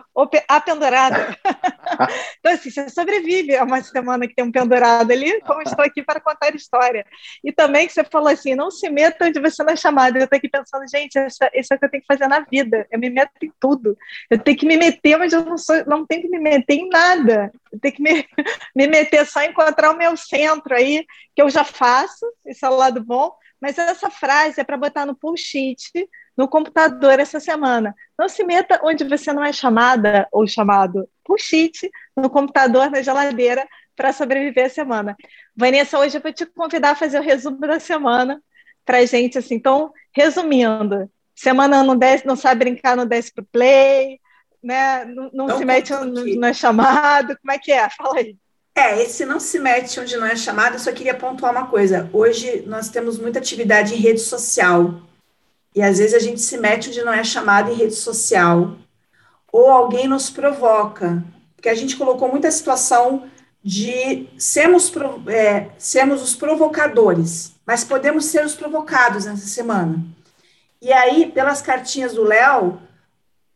a 0.48 0.60
pendurada. 0.60 1.36
então, 2.38 2.52
assim, 2.52 2.70
você 2.70 2.88
sobrevive 2.88 3.56
a 3.56 3.64
uma 3.64 3.82
semana 3.82 4.28
que 4.28 4.34
tem 4.36 4.44
um 4.44 4.52
pendurado 4.52 5.10
ali, 5.10 5.40
como 5.40 5.62
estou 5.62 5.84
aqui 5.84 6.00
para 6.00 6.20
contar 6.20 6.54
história. 6.54 7.04
E 7.42 7.50
também 7.50 7.88
que 7.88 7.92
você 7.92 8.04
falou 8.04 8.28
assim, 8.28 8.54
não 8.54 8.70
se 8.70 8.88
meta 8.88 9.26
onde 9.26 9.40
você 9.40 9.64
não 9.64 9.72
é 9.72 9.76
chamado. 9.76 10.16
Eu 10.16 10.24
estou 10.24 10.36
aqui 10.36 10.48
pensando, 10.48 10.88
gente, 10.88 11.18
essa, 11.18 11.50
isso 11.54 11.72
é 11.72 11.76
o 11.76 11.78
que 11.78 11.84
eu 11.84 11.90
tenho 11.90 12.02
que 12.02 12.06
fazer 12.06 12.28
na 12.28 12.40
vida. 12.40 12.86
Eu 12.88 13.00
me 13.00 13.10
meto 13.10 13.32
em 13.42 13.52
tudo. 13.58 13.98
Eu 14.30 14.38
tenho 14.38 14.56
que 14.56 14.66
me 14.66 14.76
meter, 14.76 15.18
mas 15.18 15.32
eu 15.32 15.44
não, 15.44 15.58
sou, 15.58 15.84
não 15.86 16.06
tenho 16.06 16.22
que 16.22 16.28
me 16.28 16.38
meter 16.38 16.74
em 16.74 16.88
nada. 16.88 17.50
Eu 17.72 17.80
tenho 17.80 17.94
que 17.94 18.02
me, 18.02 18.24
me 18.76 18.86
meter 18.86 19.26
só 19.26 19.42
em 19.42 19.50
encontrar 19.50 19.90
o 19.90 19.98
meu 19.98 20.16
centro 20.16 20.72
aí, 20.72 21.04
que 21.34 21.42
eu 21.42 21.50
já 21.50 21.64
faço, 21.64 22.24
esse 22.46 22.64
é 22.64 22.68
o 22.68 22.76
lado 22.76 23.02
bom, 23.02 23.34
mas 23.60 23.76
essa 23.76 24.08
frase 24.08 24.60
é 24.60 24.64
para 24.64 24.76
botar 24.76 25.04
no 25.04 25.16
post-it 25.16 26.08
no 26.36 26.48
computador 26.48 27.18
essa 27.18 27.40
semana. 27.40 27.94
Não 28.18 28.28
se 28.28 28.44
meta 28.44 28.80
onde 28.82 29.04
você 29.04 29.32
não 29.32 29.44
é 29.44 29.52
chamada 29.52 30.28
ou 30.32 30.46
chamado. 30.46 31.08
Push-it 31.24 31.90
no 32.16 32.30
computador, 32.30 32.90
na 32.90 33.02
geladeira, 33.02 33.66
para 33.94 34.12
sobreviver 34.12 34.66
a 34.66 34.70
semana. 34.70 35.16
Vanessa, 35.54 35.98
hoje 35.98 36.18
eu 36.18 36.22
vou 36.22 36.32
te 36.32 36.46
convidar 36.46 36.90
a 36.90 36.96
fazer 36.96 37.18
o 37.18 37.22
resumo 37.22 37.58
da 37.58 37.78
semana 37.78 38.42
para 38.84 38.98
a 38.98 39.06
gente. 39.06 39.38
Assim. 39.38 39.54
Então, 39.54 39.92
resumindo, 40.14 41.10
semana 41.34 41.82
não, 41.82 41.96
desce, 41.96 42.26
não 42.26 42.36
sabe 42.36 42.64
brincar, 42.64 42.96
não 42.96 43.06
desce 43.06 43.32
para 43.32 43.44
play, 43.52 44.20
né? 44.62 45.04
não, 45.04 45.30
não, 45.32 45.46
não 45.48 45.58
se 45.58 45.64
mete 45.64 45.92
onde 45.92 46.36
não 46.36 46.48
é 46.48 46.54
chamado. 46.54 47.36
Como 47.38 47.52
é 47.52 47.58
que 47.58 47.72
é? 47.72 47.88
Fala 47.90 48.18
aí. 48.18 48.36
É, 48.74 49.02
esse 49.02 49.26
não 49.26 49.38
se 49.38 49.58
mete 49.58 50.00
onde 50.00 50.16
não 50.16 50.26
é 50.26 50.34
chamado, 50.34 50.76
eu 50.76 50.78
só 50.78 50.90
queria 50.92 51.14
pontuar 51.14 51.52
uma 51.52 51.66
coisa. 51.66 52.08
Hoje 52.10 52.62
nós 52.66 52.88
temos 52.88 53.18
muita 53.18 53.38
atividade 53.38 53.94
em 53.94 53.98
rede 53.98 54.20
social. 54.20 54.94
E 55.74 55.82
às 55.82 55.98
vezes 55.98 56.14
a 56.14 56.18
gente 56.18 56.40
se 56.40 56.58
mete 56.58 56.88
onde 56.88 57.02
não 57.02 57.12
é 57.12 57.24
chamado 57.24 57.70
em 57.70 57.74
rede 57.74 57.94
social, 57.94 58.76
ou 59.50 59.70
alguém 59.70 60.06
nos 60.06 60.30
provoca, 60.30 61.22
porque 61.54 61.68
a 61.68 61.74
gente 61.74 61.96
colocou 61.96 62.28
muita 62.28 62.50
situação 62.50 63.24
de 63.62 64.28
sermos, 64.36 64.92
é, 65.28 65.68
sermos 65.78 66.22
os 66.22 66.34
provocadores, 66.34 67.54
mas 67.64 67.84
podemos 67.84 68.24
ser 68.24 68.44
os 68.44 68.54
provocados 68.54 69.24
nessa 69.24 69.46
semana. 69.46 70.02
E 70.80 70.92
aí, 70.92 71.30
pelas 71.30 71.62
cartinhas 71.62 72.14
do 72.14 72.24
Léo, 72.24 72.80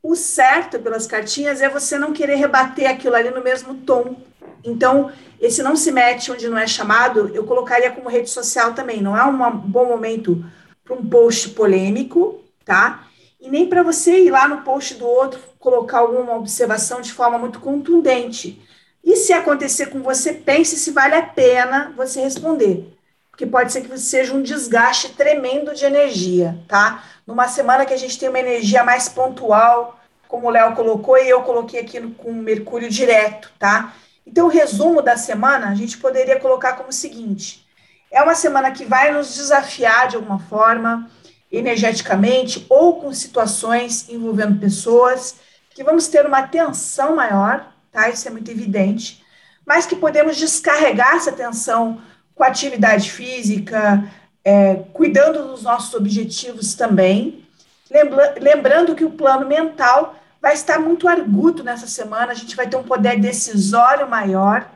o 0.02 0.14
certo 0.14 0.78
pelas 0.78 1.06
cartinhas 1.08 1.60
é 1.60 1.68
você 1.68 1.98
não 1.98 2.12
querer 2.12 2.36
rebater 2.36 2.88
aquilo 2.88 3.16
ali 3.16 3.30
no 3.30 3.42
mesmo 3.42 3.74
tom. 3.74 4.16
Então, 4.62 5.10
esse 5.40 5.62
não 5.62 5.74
se 5.74 5.90
mete 5.90 6.30
onde 6.30 6.48
não 6.48 6.56
é 6.56 6.66
chamado, 6.66 7.30
eu 7.34 7.44
colocaria 7.44 7.90
como 7.90 8.08
rede 8.08 8.30
social 8.30 8.72
também. 8.74 9.02
Não 9.02 9.16
é 9.16 9.24
um 9.24 9.56
bom 9.56 9.86
momento 9.86 10.44
para 10.86 10.96
um 10.96 11.04
post 11.04 11.50
polêmico, 11.50 12.40
tá? 12.64 13.08
E 13.40 13.50
nem 13.50 13.68
para 13.68 13.82
você 13.82 14.24
ir 14.24 14.30
lá 14.30 14.46
no 14.48 14.62
post 14.62 14.94
do 14.94 15.06
outro 15.06 15.40
colocar 15.58 15.98
alguma 15.98 16.36
observação 16.36 17.00
de 17.00 17.12
forma 17.12 17.36
muito 17.36 17.60
contundente. 17.60 18.62
E 19.04 19.16
se 19.16 19.32
acontecer 19.32 19.86
com 19.86 20.00
você, 20.00 20.32
pense 20.32 20.76
se 20.76 20.92
vale 20.92 21.14
a 21.14 21.22
pena 21.22 21.92
você 21.96 22.20
responder. 22.20 22.96
Porque 23.30 23.44
pode 23.44 23.72
ser 23.72 23.82
que 23.82 23.98
seja 23.98 24.32
um 24.32 24.42
desgaste 24.42 25.10
tremendo 25.10 25.74
de 25.74 25.84
energia, 25.84 26.58
tá? 26.66 27.04
Numa 27.26 27.48
semana 27.48 27.84
que 27.84 27.92
a 27.92 27.96
gente 27.98 28.18
tem 28.18 28.28
uma 28.28 28.38
energia 28.38 28.82
mais 28.82 29.08
pontual, 29.08 30.00
como 30.26 30.46
o 30.46 30.50
Léo 30.50 30.74
colocou, 30.74 31.18
e 31.18 31.28
eu 31.28 31.42
coloquei 31.42 31.80
aqui 31.80 32.00
no, 32.00 32.12
com 32.12 32.32
Mercúrio 32.32 32.88
direto, 32.88 33.52
tá? 33.58 33.92
Então, 34.26 34.46
o 34.46 34.50
resumo 34.50 35.02
da 35.02 35.16
semana 35.16 35.68
a 35.68 35.74
gente 35.74 35.98
poderia 35.98 36.40
colocar 36.40 36.74
como 36.74 36.88
o 36.88 36.92
seguinte: 36.92 37.65
é 38.10 38.22
uma 38.22 38.34
semana 38.34 38.70
que 38.70 38.84
vai 38.84 39.12
nos 39.12 39.34
desafiar 39.34 40.08
de 40.08 40.16
alguma 40.16 40.38
forma, 40.38 41.10
energeticamente, 41.50 42.66
ou 42.68 43.00
com 43.00 43.12
situações 43.12 44.08
envolvendo 44.08 44.58
pessoas, 44.58 45.36
que 45.70 45.84
vamos 45.84 46.08
ter 46.08 46.24
uma 46.24 46.42
tensão 46.42 47.14
maior, 47.14 47.72
tá? 47.92 48.08
Isso 48.08 48.26
é 48.26 48.30
muito 48.30 48.50
evidente, 48.50 49.22
mas 49.66 49.86
que 49.86 49.96
podemos 49.96 50.36
descarregar 50.36 51.16
essa 51.16 51.32
tensão 51.32 52.00
com 52.34 52.44
atividade 52.44 53.10
física, 53.10 54.04
é, 54.44 54.76
cuidando 54.92 55.48
dos 55.48 55.62
nossos 55.62 55.92
objetivos 55.94 56.74
também. 56.74 57.44
Lembra, 57.90 58.34
lembrando 58.40 58.94
que 58.94 59.04
o 59.04 59.10
plano 59.10 59.46
mental 59.46 60.14
vai 60.40 60.54
estar 60.54 60.78
muito 60.78 61.08
arguto 61.08 61.64
nessa 61.64 61.86
semana, 61.86 62.32
a 62.32 62.34
gente 62.34 62.54
vai 62.54 62.68
ter 62.68 62.76
um 62.76 62.82
poder 62.84 63.18
decisório 63.18 64.08
maior, 64.08 64.70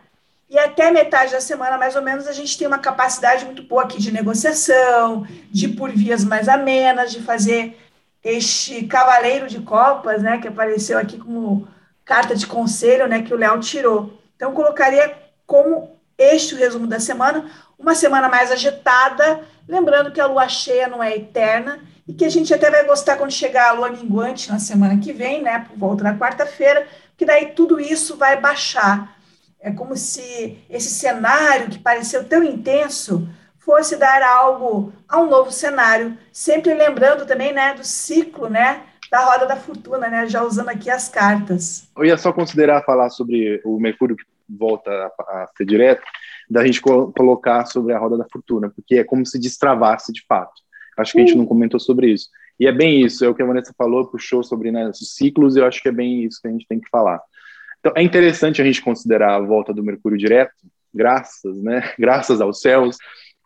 e 0.51 0.59
até 0.59 0.91
metade 0.91 1.31
da 1.31 1.41
semana, 1.41 1.79
mais 1.79 1.95
ou 1.95 2.03
menos, 2.03 2.27
a 2.27 2.33
gente 2.33 2.59
tem 2.59 2.67
uma 2.67 2.81
capacidade 2.81 3.45
muito 3.45 3.63
boa 3.63 3.85
aqui 3.85 4.01
de 4.01 4.11
negociação, 4.11 5.25
de 5.49 5.69
por 5.69 5.93
vias 5.93 6.25
mais 6.25 6.49
amenas, 6.49 7.13
de 7.13 7.23
fazer 7.23 7.79
este 8.23 8.85
cavaleiro 8.85 9.47
de 9.47 9.61
copas, 9.61 10.21
né, 10.21 10.39
que 10.39 10.49
apareceu 10.49 10.99
aqui 10.99 11.19
como 11.19 11.69
carta 12.05 12.35
de 12.35 12.49
conselho, 12.49 13.07
né, 13.07 13.23
que 13.23 13.33
o 13.33 13.37
Léo 13.37 13.61
tirou. 13.61 14.21
Então, 14.35 14.53
colocaria 14.53 15.17
como 15.47 15.97
este 16.19 16.57
o 16.57 16.59
resumo 16.59 16.89
da 16.89 16.99
semana, 16.99 17.49
uma 17.79 17.95
semana 17.95 18.29
mais 18.29 18.51
agitada, 18.51 19.43
lembrando 19.69 20.11
que 20.11 20.21
a 20.21 20.27
lua 20.27 20.49
cheia 20.49 20.89
não 20.89 21.01
é 21.01 21.15
eterna 21.15 21.79
e 22.09 22.13
que 22.13 22.25
a 22.25 22.29
gente 22.29 22.53
até 22.53 22.69
vai 22.69 22.85
gostar 22.85 23.17
quando 23.17 23.31
chegar 23.31 23.69
a 23.69 23.73
lua 23.73 23.91
minguante 23.91 24.51
na 24.51 24.59
semana 24.59 24.99
que 24.99 25.13
vem, 25.13 25.43
né, 25.43 25.65
por 25.69 25.79
volta 25.79 26.03
da 26.03 26.19
quarta-feira, 26.19 26.89
que 27.17 27.25
daí 27.25 27.53
tudo 27.53 27.79
isso 27.79 28.17
vai 28.17 28.37
baixar. 28.37 29.20
É 29.61 29.71
como 29.71 29.97
se 29.97 30.59
esse 30.71 30.89
cenário 30.89 31.69
que 31.69 31.79
pareceu 31.79 32.25
tão 32.25 32.43
intenso 32.43 33.29
fosse 33.59 33.97
dar 33.97 34.23
algo 34.23 34.93
a 35.09 35.21
um 35.21 35.29
novo 35.29 35.53
cenário, 35.53 36.17
sempre 36.33 36.73
lembrando 36.75 37.27
também, 37.27 37.53
né, 37.53 37.75
do 37.75 37.85
ciclo, 37.85 38.49
né, 38.49 38.83
da 39.11 39.25
roda 39.25 39.47
da 39.47 39.57
fortuna, 39.57 40.09
né, 40.09 40.27
já 40.27 40.43
usando 40.43 40.71
aqui 40.71 40.89
as 40.89 41.09
cartas. 41.09 41.89
Eu 41.97 42.05
ia 42.05 42.17
só 42.17 42.33
considerar 42.33 42.83
falar 42.85 43.11
sobre 43.11 43.61
o 43.65 43.79
Mercúrio 43.79 44.17
que 44.17 44.25
volta 44.49 44.91
a, 44.91 45.47
ser 45.57 45.65
direto, 45.65 46.03
da 46.49 46.65
gente 46.67 46.81
co 46.81 47.13
colocar 47.13 47.67
sobre 47.67 47.93
a 47.93 47.99
roda 47.99 48.17
da 48.17 48.27
fortuna, 48.33 48.71
porque 48.71 48.97
é 48.97 49.05
como 49.05 49.25
se 49.25 49.39
destravasse 49.39 50.13
de 50.13 50.25
fato. 50.27 50.61
Acho 50.97 51.13
que 51.13 51.21
a 51.21 51.27
gente 51.27 51.37
não 51.37 51.47
comentou 51.47 51.79
sobre 51.79 52.13
isso. 52.13 52.29
E 52.59 52.67
é 52.67 52.73
bem 52.73 53.03
isso, 53.03 53.25
é 53.25 53.29
o 53.29 53.35
que 53.35 53.43
a 53.43 53.47
Vanessa 53.47 53.73
falou, 53.77 54.07
puxou 54.07 54.43
sobre 54.43 54.71
né, 54.71 54.89
os 54.89 55.15
ciclos, 55.15 55.57
e 55.57 55.61
eu 55.61 55.67
acho 55.67 55.81
que 55.81 55.89
é 55.89 55.93
bem 55.93 56.25
isso 56.25 56.41
que 56.43 56.49
a 56.49 56.51
gente 56.51 56.67
tem 56.67 56.81
que 56.81 56.91
falar. 56.91 57.21
Então, 57.81 57.93
é 57.97 58.03
interessante 58.03 58.61
a 58.61 58.65
gente 58.65 58.83
considerar 58.83 59.37
a 59.37 59.41
volta 59.41 59.73
do 59.73 59.83
Mercúrio 59.83 60.19
direto, 60.19 60.55
graças, 60.95 61.63
né, 61.63 61.93
graças 61.99 62.41
aos 62.41 62.61
céus, 62.61 62.97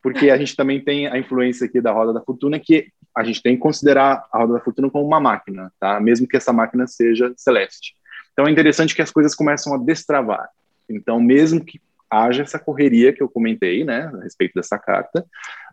porque 0.03 0.29
a 0.29 0.37
gente 0.37 0.55
também 0.55 0.83
tem 0.83 1.07
a 1.07 1.19
influência 1.19 1.67
aqui 1.67 1.81
da 1.81 1.93
roda 1.93 2.13
da 2.13 2.21
fortuna, 2.21 2.59
que 2.59 2.89
a 3.17 3.25
gente 3.25 3.41
tem 3.41 3.55
que 3.55 3.63
considerar 3.63 4.27
a 4.31 4.39
roda 4.39 4.55
da 4.55 4.61
fortuna 4.61 4.91
como 4.91 5.07
uma 5.07 5.21
máquina, 5.21 5.73
tá? 5.81 5.99
Mesmo 6.01 6.27
que 6.27 6.37
essa 6.37 6.53
máquina 6.53 6.87
seja 6.87 7.33
celeste. 7.37 7.95
Então, 8.33 8.47
é 8.47 8.51
interessante 8.51 8.95
que 8.95 9.01
as 9.01 9.11
coisas 9.11 9.35
começam 9.35 9.73
a 9.73 9.79
destravar. 9.79 10.49
Então, 10.91 11.21
mesmo 11.21 11.65
que 11.65 11.81
haja 12.11 12.43
essa 12.43 12.59
correria 12.59 13.13
que 13.13 13.23
eu 13.23 13.29
comentei, 13.29 13.85
né, 13.85 14.11
a 14.15 14.23
respeito 14.23 14.55
dessa 14.55 14.79
carta, 14.79 15.25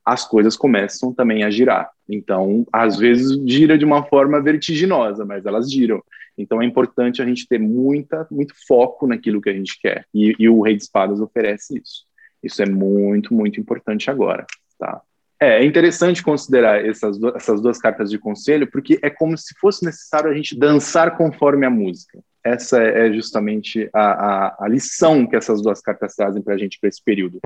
as 0.05 0.27
coisas 0.27 0.57
começam 0.57 1.13
também 1.13 1.43
a 1.43 1.51
girar. 1.51 1.89
Então, 2.09 2.65
às 2.73 2.97
vezes 2.97 3.39
gira 3.45 3.77
de 3.77 3.85
uma 3.85 4.03
forma 4.03 4.41
vertiginosa, 4.41 5.23
mas 5.23 5.45
elas 5.45 5.71
giram. 5.71 6.01
Então, 6.37 6.61
é 6.61 6.65
importante 6.65 7.21
a 7.21 7.25
gente 7.25 7.47
ter 7.47 7.59
muita, 7.59 8.27
muito 8.31 8.53
foco 8.67 9.05
naquilo 9.05 9.41
que 9.41 9.49
a 9.49 9.53
gente 9.53 9.79
quer. 9.79 10.05
E, 10.13 10.35
e 10.39 10.49
o 10.49 10.61
Rei 10.61 10.75
de 10.75 10.83
Espadas 10.83 11.19
oferece 11.19 11.77
isso. 11.77 12.05
Isso 12.41 12.61
é 12.61 12.65
muito, 12.65 13.33
muito 13.33 13.59
importante 13.59 14.09
agora, 14.09 14.45
tá? 14.79 15.01
É, 15.39 15.61
é 15.61 15.65
interessante 15.65 16.23
considerar 16.23 16.85
essas, 16.85 17.17
essas 17.35 17.61
duas 17.61 17.79
cartas 17.79 18.09
de 18.09 18.17
conselho, 18.19 18.69
porque 18.69 18.99
é 19.01 19.09
como 19.09 19.37
se 19.37 19.53
fosse 19.59 19.83
necessário 19.85 20.29
a 20.29 20.33
gente 20.33 20.57
dançar 20.57 21.17
conforme 21.17 21.65
a 21.65 21.69
música. 21.69 22.19
Essa 22.43 22.81
é 22.81 23.11
justamente 23.13 23.89
a, 23.93 24.01
a, 24.01 24.65
a 24.65 24.67
lição 24.67 25.27
que 25.27 25.35
essas 25.35 25.61
duas 25.61 25.81
cartas 25.81 26.15
trazem 26.15 26.41
para 26.41 26.55
a 26.55 26.57
gente 26.57 26.79
para 26.79 26.89
esse 26.89 27.03
período. 27.03 27.39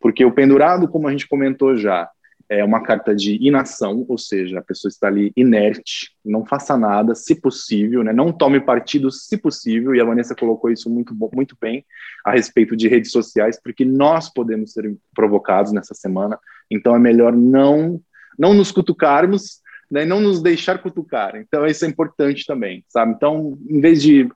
Porque 0.00 0.24
o 0.24 0.32
pendurado, 0.32 0.88
como 0.88 1.08
a 1.08 1.10
gente 1.10 1.28
comentou 1.28 1.76
já, 1.76 2.08
é 2.52 2.62
uma 2.62 2.82
carta 2.82 3.14
de 3.14 3.38
inação, 3.40 4.04
ou 4.06 4.18
seja, 4.18 4.58
a 4.58 4.62
pessoa 4.62 4.90
está 4.90 5.08
ali 5.08 5.32
inerte, 5.34 6.10
não 6.22 6.44
faça 6.44 6.76
nada, 6.76 7.14
se 7.14 7.40
possível, 7.40 8.04
né? 8.04 8.12
não 8.12 8.30
tome 8.30 8.60
partido, 8.60 9.10
se 9.10 9.38
possível, 9.38 9.94
e 9.94 10.00
a 10.00 10.04
Vanessa 10.04 10.34
colocou 10.34 10.70
isso 10.70 10.90
muito, 10.90 11.14
muito 11.32 11.56
bem 11.58 11.84
a 12.24 12.32
respeito 12.32 12.76
de 12.76 12.88
redes 12.88 13.10
sociais, 13.10 13.58
porque 13.62 13.86
nós 13.86 14.30
podemos 14.30 14.72
ser 14.72 14.94
provocados 15.14 15.72
nessa 15.72 15.94
semana, 15.94 16.38
então 16.70 16.94
é 16.94 16.98
melhor 16.98 17.32
não, 17.34 18.00
não 18.38 18.52
nos 18.52 18.70
cutucarmos, 18.70 19.62
né? 19.90 20.04
não 20.04 20.20
nos 20.20 20.42
deixar 20.42 20.82
cutucar, 20.82 21.36
então 21.36 21.66
isso 21.66 21.86
é 21.86 21.88
importante 21.88 22.44
também, 22.44 22.84
sabe? 22.88 23.12
Então, 23.12 23.58
em 23.68 23.80
vez 23.80 24.02
de 24.02 24.28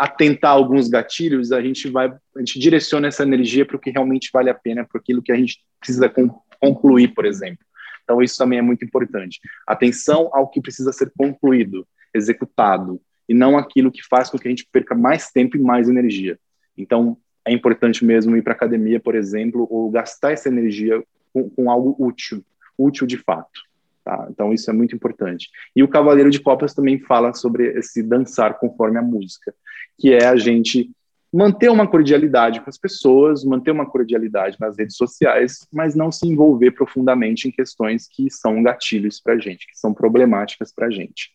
atentar 0.00 0.52
alguns 0.52 0.88
gatilhos, 0.88 1.52
a 1.52 1.60
gente 1.60 1.90
vai, 1.90 2.06
a 2.08 2.38
gente 2.38 2.58
direciona 2.58 3.08
essa 3.08 3.22
energia 3.22 3.66
para 3.66 3.76
o 3.76 3.78
que 3.78 3.90
realmente 3.90 4.30
vale 4.32 4.48
a 4.48 4.54
pena, 4.54 4.82
para 4.82 4.98
aquilo 4.98 5.20
que 5.20 5.30
a 5.30 5.36
gente 5.36 5.62
precisa 5.78 6.10
concluir, 6.58 7.08
por 7.08 7.26
exemplo. 7.26 7.62
Então, 8.02 8.22
isso 8.22 8.38
também 8.38 8.58
é 8.58 8.62
muito 8.62 8.82
importante. 8.82 9.38
Atenção 9.66 10.30
ao 10.32 10.48
que 10.48 10.58
precisa 10.58 10.90
ser 10.90 11.12
concluído, 11.14 11.86
executado, 12.14 12.98
e 13.28 13.34
não 13.34 13.58
aquilo 13.58 13.92
que 13.92 14.02
faz 14.02 14.30
com 14.30 14.38
que 14.38 14.48
a 14.48 14.50
gente 14.50 14.66
perca 14.72 14.94
mais 14.94 15.30
tempo 15.30 15.58
e 15.58 15.60
mais 15.60 15.86
energia. 15.86 16.38
Então, 16.78 17.18
é 17.44 17.52
importante 17.52 18.02
mesmo 18.02 18.34
ir 18.38 18.42
para 18.42 18.54
academia, 18.54 18.98
por 18.98 19.14
exemplo, 19.14 19.68
ou 19.70 19.90
gastar 19.90 20.32
essa 20.32 20.48
energia 20.48 21.04
com, 21.30 21.50
com 21.50 21.70
algo 21.70 21.94
útil, 21.98 22.42
útil 22.78 23.06
de 23.06 23.18
fato. 23.18 23.60
Tá? 24.04 24.26
Então, 24.30 24.52
isso 24.52 24.70
é 24.70 24.72
muito 24.72 24.94
importante. 24.94 25.48
E 25.76 25.82
o 25.82 25.88
Cavaleiro 25.88 26.30
de 26.30 26.40
Copas 26.40 26.74
também 26.74 26.98
fala 26.98 27.34
sobre 27.34 27.78
esse 27.78 28.02
dançar 28.02 28.58
conforme 28.58 28.98
a 28.98 29.02
música, 29.02 29.54
que 29.98 30.12
é 30.12 30.26
a 30.26 30.36
gente 30.36 30.90
manter 31.32 31.70
uma 31.70 31.86
cordialidade 31.86 32.60
com 32.60 32.68
as 32.68 32.78
pessoas, 32.78 33.44
manter 33.44 33.70
uma 33.70 33.86
cordialidade 33.86 34.56
nas 34.58 34.76
redes 34.76 34.96
sociais, 34.96 35.66
mas 35.72 35.94
não 35.94 36.10
se 36.10 36.26
envolver 36.26 36.72
profundamente 36.72 37.46
em 37.46 37.52
questões 37.52 38.08
que 38.08 38.28
são 38.30 38.62
gatilhos 38.62 39.20
para 39.20 39.34
a 39.34 39.38
gente, 39.38 39.66
que 39.66 39.78
são 39.78 39.94
problemáticas 39.94 40.72
para 40.72 40.86
a 40.86 40.90
gente. 40.90 41.30